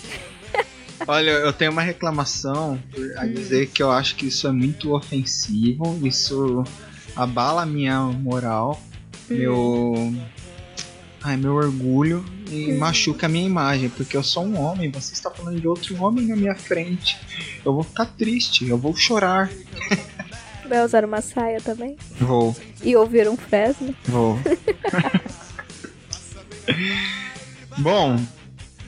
Olha, 1.08 1.32
eu 1.32 1.52
tenho 1.52 1.72
uma 1.72 1.82
reclamação 1.82 2.80
a 3.18 3.26
dizer 3.26 3.68
que 3.68 3.82
eu 3.84 3.92
acho 3.92 4.16
que 4.16 4.28
isso 4.28 4.48
é 4.48 4.52
muito 4.52 4.94
ofensivo, 4.96 6.00
isso 6.08 6.64
abala 7.16 7.64
a 7.64 7.66
minha 7.66 8.00
moral, 8.02 8.80
Hum. 9.30 9.36
meu. 9.36 10.14
Ai, 11.24 11.38
meu 11.38 11.54
orgulho 11.56 12.24
e 12.52 12.74
machuca 12.74 13.26
a 13.26 13.30
minha 13.30 13.46
imagem, 13.46 13.90
porque 13.90 14.16
eu 14.18 14.24
sou 14.24 14.46
um 14.46 14.60
homem, 14.60 14.92
você 14.92 15.14
está 15.14 15.32
falando 15.32 15.60
de 15.60 15.68
outro 15.68 15.96
homem 16.04 16.28
na 16.28 16.36
minha 16.36 16.56
frente. 16.56 17.18
Eu 17.66 17.74
vou 17.74 17.84
ficar 17.84 18.06
triste, 18.06 18.68
eu 18.68 18.78
vou 18.78 18.96
chorar. 18.96 19.50
Vai 20.68 20.86
usar 20.86 21.04
uma 21.04 21.22
saia 21.22 21.60
também? 21.60 21.98
Vou, 22.20 22.56
E 22.84 22.96
ouvir 22.96 23.28
um 23.28 23.36
Fresno? 23.36 23.94
vou. 24.06 24.40
Bom, 27.78 28.20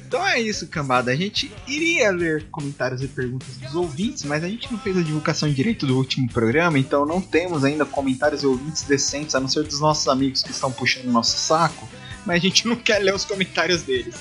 então 0.08 0.26
é 0.28 0.40
isso, 0.40 0.68
cambada. 0.68 1.12
A 1.12 1.16
gente 1.16 1.52
iria 1.68 2.12
ler 2.12 2.46
comentários 2.52 3.02
e 3.02 3.08
perguntas 3.08 3.58
dos 3.58 3.74
ouvintes, 3.76 4.24
mas 4.24 4.44
a 4.44 4.48
gente 4.48 4.72
não 4.72 4.78
fez 4.80 4.96
a 4.98 5.02
divulgação 5.02 5.52
direito 5.52 5.88
do 5.88 5.98
último 5.98 6.30
programa, 6.30 6.78
então 6.78 7.06
não 7.06 7.20
temos 7.20 7.64
ainda 7.64 7.84
comentários 7.86 8.44
e 8.44 8.46
ouvintes 8.46 8.84
decentes, 8.84 9.34
a 9.36 9.40
não 9.40 9.48
ser 9.48 9.64
dos 9.64 9.80
nossos 9.80 10.08
amigos 10.08 10.44
que 10.44 10.52
estão 10.52 10.72
puxando 10.72 11.06
o 11.08 11.12
nosso 11.12 11.38
saco, 11.38 11.90
mas 12.26 12.38
a 12.38 12.40
gente 12.40 12.68
não 12.68 12.76
quer 12.76 13.00
ler 13.00 13.14
os 13.14 13.26
comentários 13.26 13.84
deles. 13.84 14.16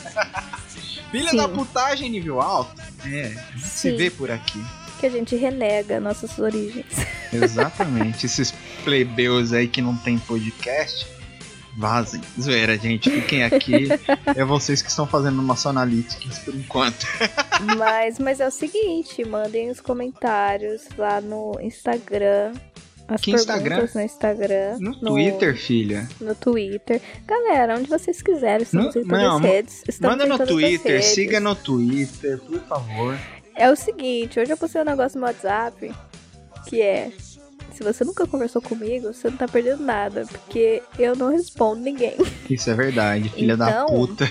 Filha 1.11 1.31
Sim. 1.31 1.37
da 1.37 1.49
putagem 1.49 2.11
nível 2.11 2.41
alto? 2.41 2.81
É, 3.05 3.35
se 3.59 3.91
vê 3.93 4.11
por 4.11 4.31
aqui. 4.31 4.59
Que 4.99 5.07
a 5.07 5.11
gente 5.11 5.37
renega 5.37 6.01
nossas 6.01 6.39
origens. 6.39 6.87
Exatamente. 7.33 8.25
Esses 8.25 8.55
plebeus 8.83 9.53
aí 9.53 9.69
que 9.69 9.83
não 9.83 9.95
tem 9.95 10.19
podcast, 10.19 11.07
vazem. 11.77 12.21
Zoeira, 12.41 12.79
gente. 12.79 13.11
Fiquem 13.11 13.45
aqui. 13.45 13.89
É 14.35 14.45
vocês 14.45 14.81
que 14.81 14.89
estão 14.89 15.07
fazendo 15.07 15.43
nosso 15.43 15.69
analytics 15.69 16.39
por 16.39 16.55
enquanto. 16.55 17.07
mas, 17.77 18.19
mas 18.19 18.41
é 18.41 18.47
o 18.47 18.51
seguinte, 18.51 19.23
mandem 19.25 19.71
os 19.71 19.81
comentários 19.81 20.83
lá 20.97 21.21
no 21.21 21.59
Instagram. 21.61 22.53
As 23.09 23.21
Que 23.21 23.33
perguntas 23.33 23.57
Instagram? 23.57 23.89
no 23.95 24.01
Instagram. 24.01 24.77
No 24.81 24.95
Twitter, 25.01 25.57
filha. 25.57 26.09
No 26.21 26.35
Twitter. 26.35 27.01
Galera, 27.27 27.77
onde 27.79 27.89
vocês 27.89 28.23
quiserem, 28.23 28.63
estamos 28.63 28.95
No- 28.95 29.01
em 29.01 29.05
todas 29.05 29.23
não, 29.23 29.37
as 29.37 29.43
redes. 29.43 29.83
Manda 30.01 30.25
no 30.27 30.39
Twitter, 30.47 31.03
siga 31.03 31.41
no 31.41 31.55
Twitter, 31.55 32.39
por 32.39 32.61
favor. 32.61 33.19
É 33.55 33.71
o 33.71 33.77
seguinte, 33.77 34.41
hoje 34.41 34.51
eu 34.53 34.57
postei 34.57 34.81
um 34.81 34.85
negócio 34.85 35.21
no 35.21 35.27
WhatsApp 35.27 35.93
que 36.67 36.81
é. 36.81 37.11
Se 37.75 37.83
você 37.83 38.05
nunca 38.05 38.27
conversou 38.27 38.61
comigo, 38.61 39.13
você 39.15 39.31
não 39.31 39.37
tá 39.39 39.49
perdendo 39.49 39.83
nada, 39.83 40.27
porque 40.27 40.83
eu 40.99 41.17
não 41.17 41.31
respondo 41.33 41.81
ninguém. 41.81 42.15
Isso 42.49 42.69
é 42.71 42.75
verdade, 42.75 43.31
filha 43.31 43.57
da 43.57 43.71
Então, 43.71 43.87
puta. 43.87 44.29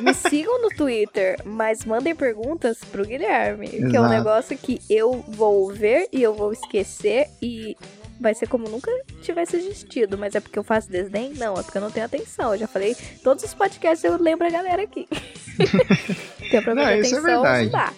Me 0.00 0.14
sigam 0.14 0.62
no 0.62 0.68
Twitter, 0.68 1.36
mas 1.44 1.84
mandem 1.84 2.14
perguntas 2.14 2.78
pro 2.90 3.04
Guilherme, 3.04 3.68
que 3.68 3.76
é 3.78 4.00
um 4.00 4.06
Exato. 4.06 4.08
negócio 4.08 4.56
que 4.56 4.80
eu 4.88 5.22
vou 5.28 5.72
ver 5.72 6.06
e 6.12 6.22
eu 6.22 6.32
vou 6.32 6.52
esquecer 6.52 7.26
e 7.42 7.76
vai 8.20 8.34
ser 8.34 8.46
como 8.48 8.68
nunca 8.68 8.90
tivesse 9.22 9.56
existido, 9.56 10.16
mas 10.18 10.34
é 10.34 10.40
porque 10.40 10.58
eu 10.58 10.64
faço 10.64 10.90
desdém? 10.90 11.32
Não, 11.34 11.54
é 11.58 11.62
porque 11.62 11.78
eu 11.78 11.82
não 11.82 11.90
tenho 11.90 12.06
atenção. 12.06 12.52
Eu 12.54 12.58
já 12.60 12.66
falei, 12.66 12.96
todos 13.22 13.44
os 13.44 13.54
podcasts 13.54 14.04
eu 14.04 14.20
lembro 14.20 14.46
a 14.46 14.50
galera 14.50 14.82
aqui. 14.82 15.06
Tem 16.50 16.62
pra 16.62 16.74
Não, 16.74 16.82
isso 16.82 17.14
é 17.14 17.18
atenção, 17.18 17.22
verdade. 17.22 17.64
não 17.64 17.72
dá. 17.72 17.92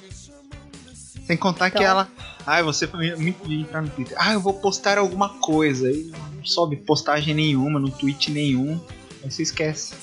Sem 1.27 1.37
contar 1.37 1.71
que 1.71 1.79
Então. 1.79 1.89
ela. 1.89 2.09
Ai, 2.47 2.63
você 2.63 2.87
foi 2.87 3.15
muito 3.17 3.47
de 3.47 3.61
entrar 3.61 3.83
no 3.83 3.91
Twitter. 3.91 4.17
Ah, 4.19 4.33
eu 4.33 4.41
vou 4.41 4.55
postar 4.55 4.97
alguma 4.97 5.29
coisa. 5.39 5.87
Aí 5.89 6.11
não 6.35 6.45
sobe 6.45 6.77
postagem 6.77 7.35
nenhuma, 7.35 7.79
no 7.79 7.91
tweet 7.91 8.31
nenhum. 8.31 8.81
Aí 9.23 9.31
você 9.31 9.43
esquece. 9.43 9.95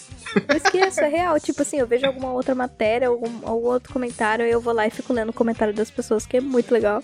Não 0.47 0.57
esqueça, 0.57 1.05
é 1.05 1.07
real. 1.07 1.39
Tipo 1.39 1.61
assim, 1.61 1.79
eu 1.79 1.87
vejo 1.87 2.05
alguma 2.05 2.31
outra 2.31 2.53
matéria, 2.55 3.07
algum, 3.07 3.29
algum 3.43 3.67
outro 3.67 3.91
comentário, 3.91 4.45
aí 4.45 4.51
eu 4.51 4.61
vou 4.61 4.73
lá 4.73 4.87
e 4.87 4.91
fico 4.91 5.13
lendo 5.13 5.29
o 5.29 5.33
comentário 5.33 5.73
das 5.73 5.89
pessoas, 5.89 6.25
que 6.25 6.37
é 6.37 6.41
muito 6.41 6.71
legal. 6.73 7.01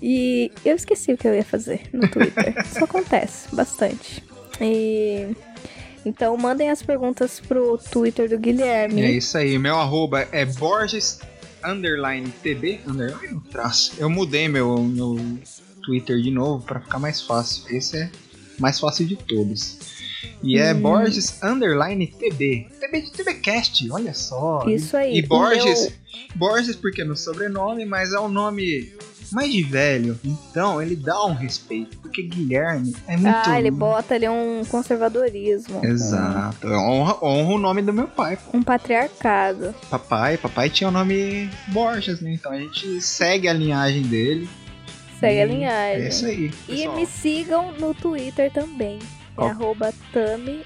E 0.00 0.50
eu 0.64 0.76
esqueci 0.76 1.12
o 1.12 1.16
que 1.16 1.26
eu 1.26 1.34
ia 1.34 1.44
fazer 1.44 1.82
no 1.92 2.08
Twitter. 2.08 2.54
Isso 2.64 2.84
acontece 2.84 3.54
bastante. 3.54 4.22
E. 4.60 5.28
Então 6.04 6.36
mandem 6.36 6.70
as 6.70 6.82
perguntas 6.82 7.40
pro 7.40 7.78
Twitter 7.90 8.28
do 8.28 8.38
Guilherme. 8.38 9.02
É 9.02 9.10
isso 9.10 9.36
aí. 9.36 9.58
Meu 9.58 9.74
arroba 9.76 10.28
é 10.30 10.44
Borges. 10.44 11.18
underline 11.64 12.30
TB, 12.44 12.80
underline 12.86 13.40
traço? 13.50 13.92
Eu 13.98 14.08
mudei 14.08 14.46
meu, 14.46 14.78
meu 14.78 15.16
Twitter 15.82 16.20
de 16.20 16.30
novo 16.30 16.64
pra 16.64 16.78
ficar 16.78 17.00
mais 17.00 17.20
fácil. 17.22 17.64
Esse 17.74 17.96
é 17.96 18.10
mais 18.58 18.78
fácil 18.80 19.06
de 19.06 19.16
todos. 19.16 19.78
E 20.42 20.58
é 20.58 20.72
Hum. 20.74 20.80
Borges 20.82 21.42
underline 21.42 22.06
TB. 22.06 22.68
TB 22.80 23.00
de 23.02 23.10
TBcast, 23.12 23.90
olha 23.90 24.12
só. 24.14 24.64
Isso 24.68 24.96
aí. 24.96 25.18
E 25.18 25.22
Borges, 25.22 25.80
meu- 25.82 25.92
Borges 26.34 26.76
porque 26.76 27.02
é 27.02 27.04
meu 27.04 27.16
sobrenome, 27.16 27.84
mas 27.84 28.12
é 28.12 28.20
um 28.20 28.28
nome 28.28 28.92
mais 29.32 29.50
de 29.52 29.62
velho. 29.62 30.18
Então 30.24 30.80
ele 30.80 30.94
dá 30.96 31.24
um 31.24 31.32
respeito, 31.34 31.96
porque 31.98 32.22
Guilherme 32.22 32.94
é 33.08 33.16
muito 33.16 33.48
Ah, 33.48 33.58
ele 33.58 33.70
bota 33.70 34.14
ali 34.14 34.28
um 34.28 34.62
conservadorismo. 34.68 35.84
Exato. 35.84 36.66
Honra, 36.68 37.16
honra 37.22 37.54
o 37.54 37.58
nome 37.58 37.82
do 37.82 37.92
meu 37.92 38.06
pai. 38.08 38.36
pô. 38.36 38.56
Um 38.56 38.62
patriarcado. 38.62 39.74
Papai, 39.90 40.36
papai 40.36 40.70
tinha 40.70 40.88
o 40.88 40.92
nome 40.92 41.48
Borges, 41.68 42.20
né? 42.20 42.32
Então 42.34 42.52
a 42.52 42.58
gente 42.58 43.00
segue 43.00 43.48
a 43.48 43.52
linhagem 43.52 44.02
dele. 44.02 44.48
Segue 45.20 45.40
a 45.40 45.44
linhagem. 45.46 46.04
É 46.04 46.08
isso 46.08 46.26
aí. 46.26 46.50
E 46.68 46.76
pessoal. 46.76 46.96
me 46.96 47.06
sigam 47.06 47.72
no 47.72 47.94
Twitter 47.94 48.50
também. 48.52 48.98
Qual? 49.34 49.48
É 49.48 49.50
arroba 49.50 49.92
Tami 50.12 50.62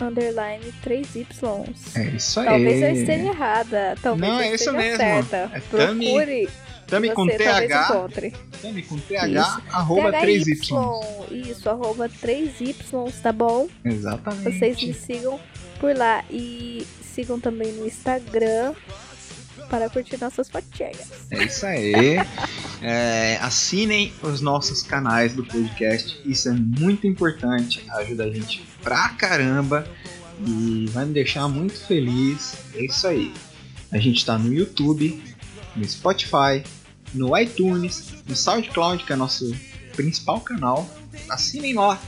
underline 0.00 0.72
3Y. 0.84 1.74
É 1.96 2.04
isso 2.16 2.40
aí. 2.40 2.46
Talvez 2.46 2.82
eu 2.82 2.90
esteja 2.92 3.24
errada. 3.28 3.94
Talvez 4.02 4.32
Não, 4.32 4.40
eu 4.40 4.44
é 4.50 4.54
isso 4.54 4.64
esteja 4.70 4.76
mesmo. 4.78 4.96
certa. 4.98 5.36
É 5.54 5.60
Tami- 5.60 6.06
Procure. 6.06 6.48
Tami 6.86 7.10
com 7.10 7.26
TH. 7.26 7.84
encontre. 7.90 8.34
Tami 8.62 8.82
com 8.82 8.96
TH, 8.98 9.26
Isso. 9.40 9.62
arroba 9.70 10.10
3Y. 10.10 10.68
THY. 10.68 11.50
Isso, 11.50 11.68
arroba 11.68 12.08
3Y, 12.08 13.12
tá 13.22 13.30
bom? 13.30 13.68
Exatamente. 13.84 14.58
Vocês 14.58 14.82
me 14.82 14.94
sigam 14.94 15.38
por 15.78 15.94
lá. 15.94 16.24
E 16.30 16.86
sigam 17.02 17.38
também 17.38 17.72
no 17.72 17.86
Instagram 17.86 18.72
para 19.68 19.90
curtir 19.90 20.18
nossas 20.18 20.48
fotinhas. 20.48 21.26
É 21.30 21.42
isso 21.44 21.66
aí. 21.66 21.92
É, 22.80 23.38
assinem 23.40 24.12
os 24.22 24.40
nossos 24.40 24.82
canais 24.82 25.34
do 25.34 25.44
podcast. 25.44 26.20
Isso 26.24 26.48
é 26.48 26.52
muito 26.52 27.06
importante. 27.06 27.84
Ajuda 27.90 28.24
a 28.24 28.30
gente 28.30 28.64
pra 28.82 29.10
caramba. 29.10 29.86
E 30.46 30.86
vai 30.90 31.04
me 31.04 31.12
deixar 31.12 31.48
muito 31.48 31.78
feliz. 31.86 32.54
É 32.74 32.84
isso 32.84 33.06
aí. 33.06 33.32
A 33.90 33.98
gente 33.98 34.24
tá 34.24 34.38
no 34.38 34.52
YouTube, 34.52 35.20
no 35.74 35.88
Spotify, 35.88 36.62
no 37.12 37.36
iTunes, 37.36 38.14
no 38.26 38.36
SoundCloud, 38.36 39.04
que 39.04 39.12
é 39.12 39.16
nosso 39.16 39.54
principal 39.96 40.40
canal. 40.40 40.88
Assinem 41.28 41.74
lá. 41.74 42.00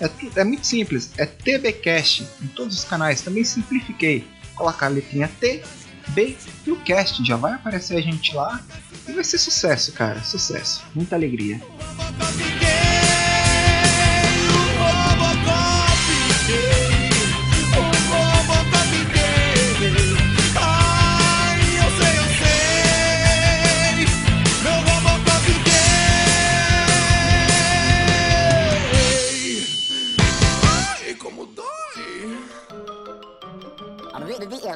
É, 0.00 0.40
é 0.40 0.44
muito 0.44 0.66
simples. 0.66 1.10
É 1.16 1.26
TBcast 1.26 2.26
em 2.42 2.46
todos 2.48 2.76
os 2.76 2.84
canais. 2.84 3.20
Também 3.20 3.44
simplifiquei. 3.44 4.24
Colocar 4.54 4.86
a 4.86 4.90
letrinha 4.90 5.28
T, 5.40 5.62
B 6.08 6.36
e 6.66 6.70
o 6.70 6.76
cast. 6.76 7.24
Já 7.24 7.36
vai 7.36 7.54
aparecer 7.54 7.96
a 7.96 8.00
gente 8.00 8.34
lá. 8.34 8.60
E 9.08 9.12
vai 9.12 9.24
ser 9.24 9.38
sucesso, 9.38 9.92
cara. 9.92 10.22
Sucesso. 10.22 10.84
Muita 10.94 11.16
alegria. 11.16 11.60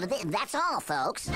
That's 0.04 0.54
all, 0.54 0.80
folks. 0.80 1.30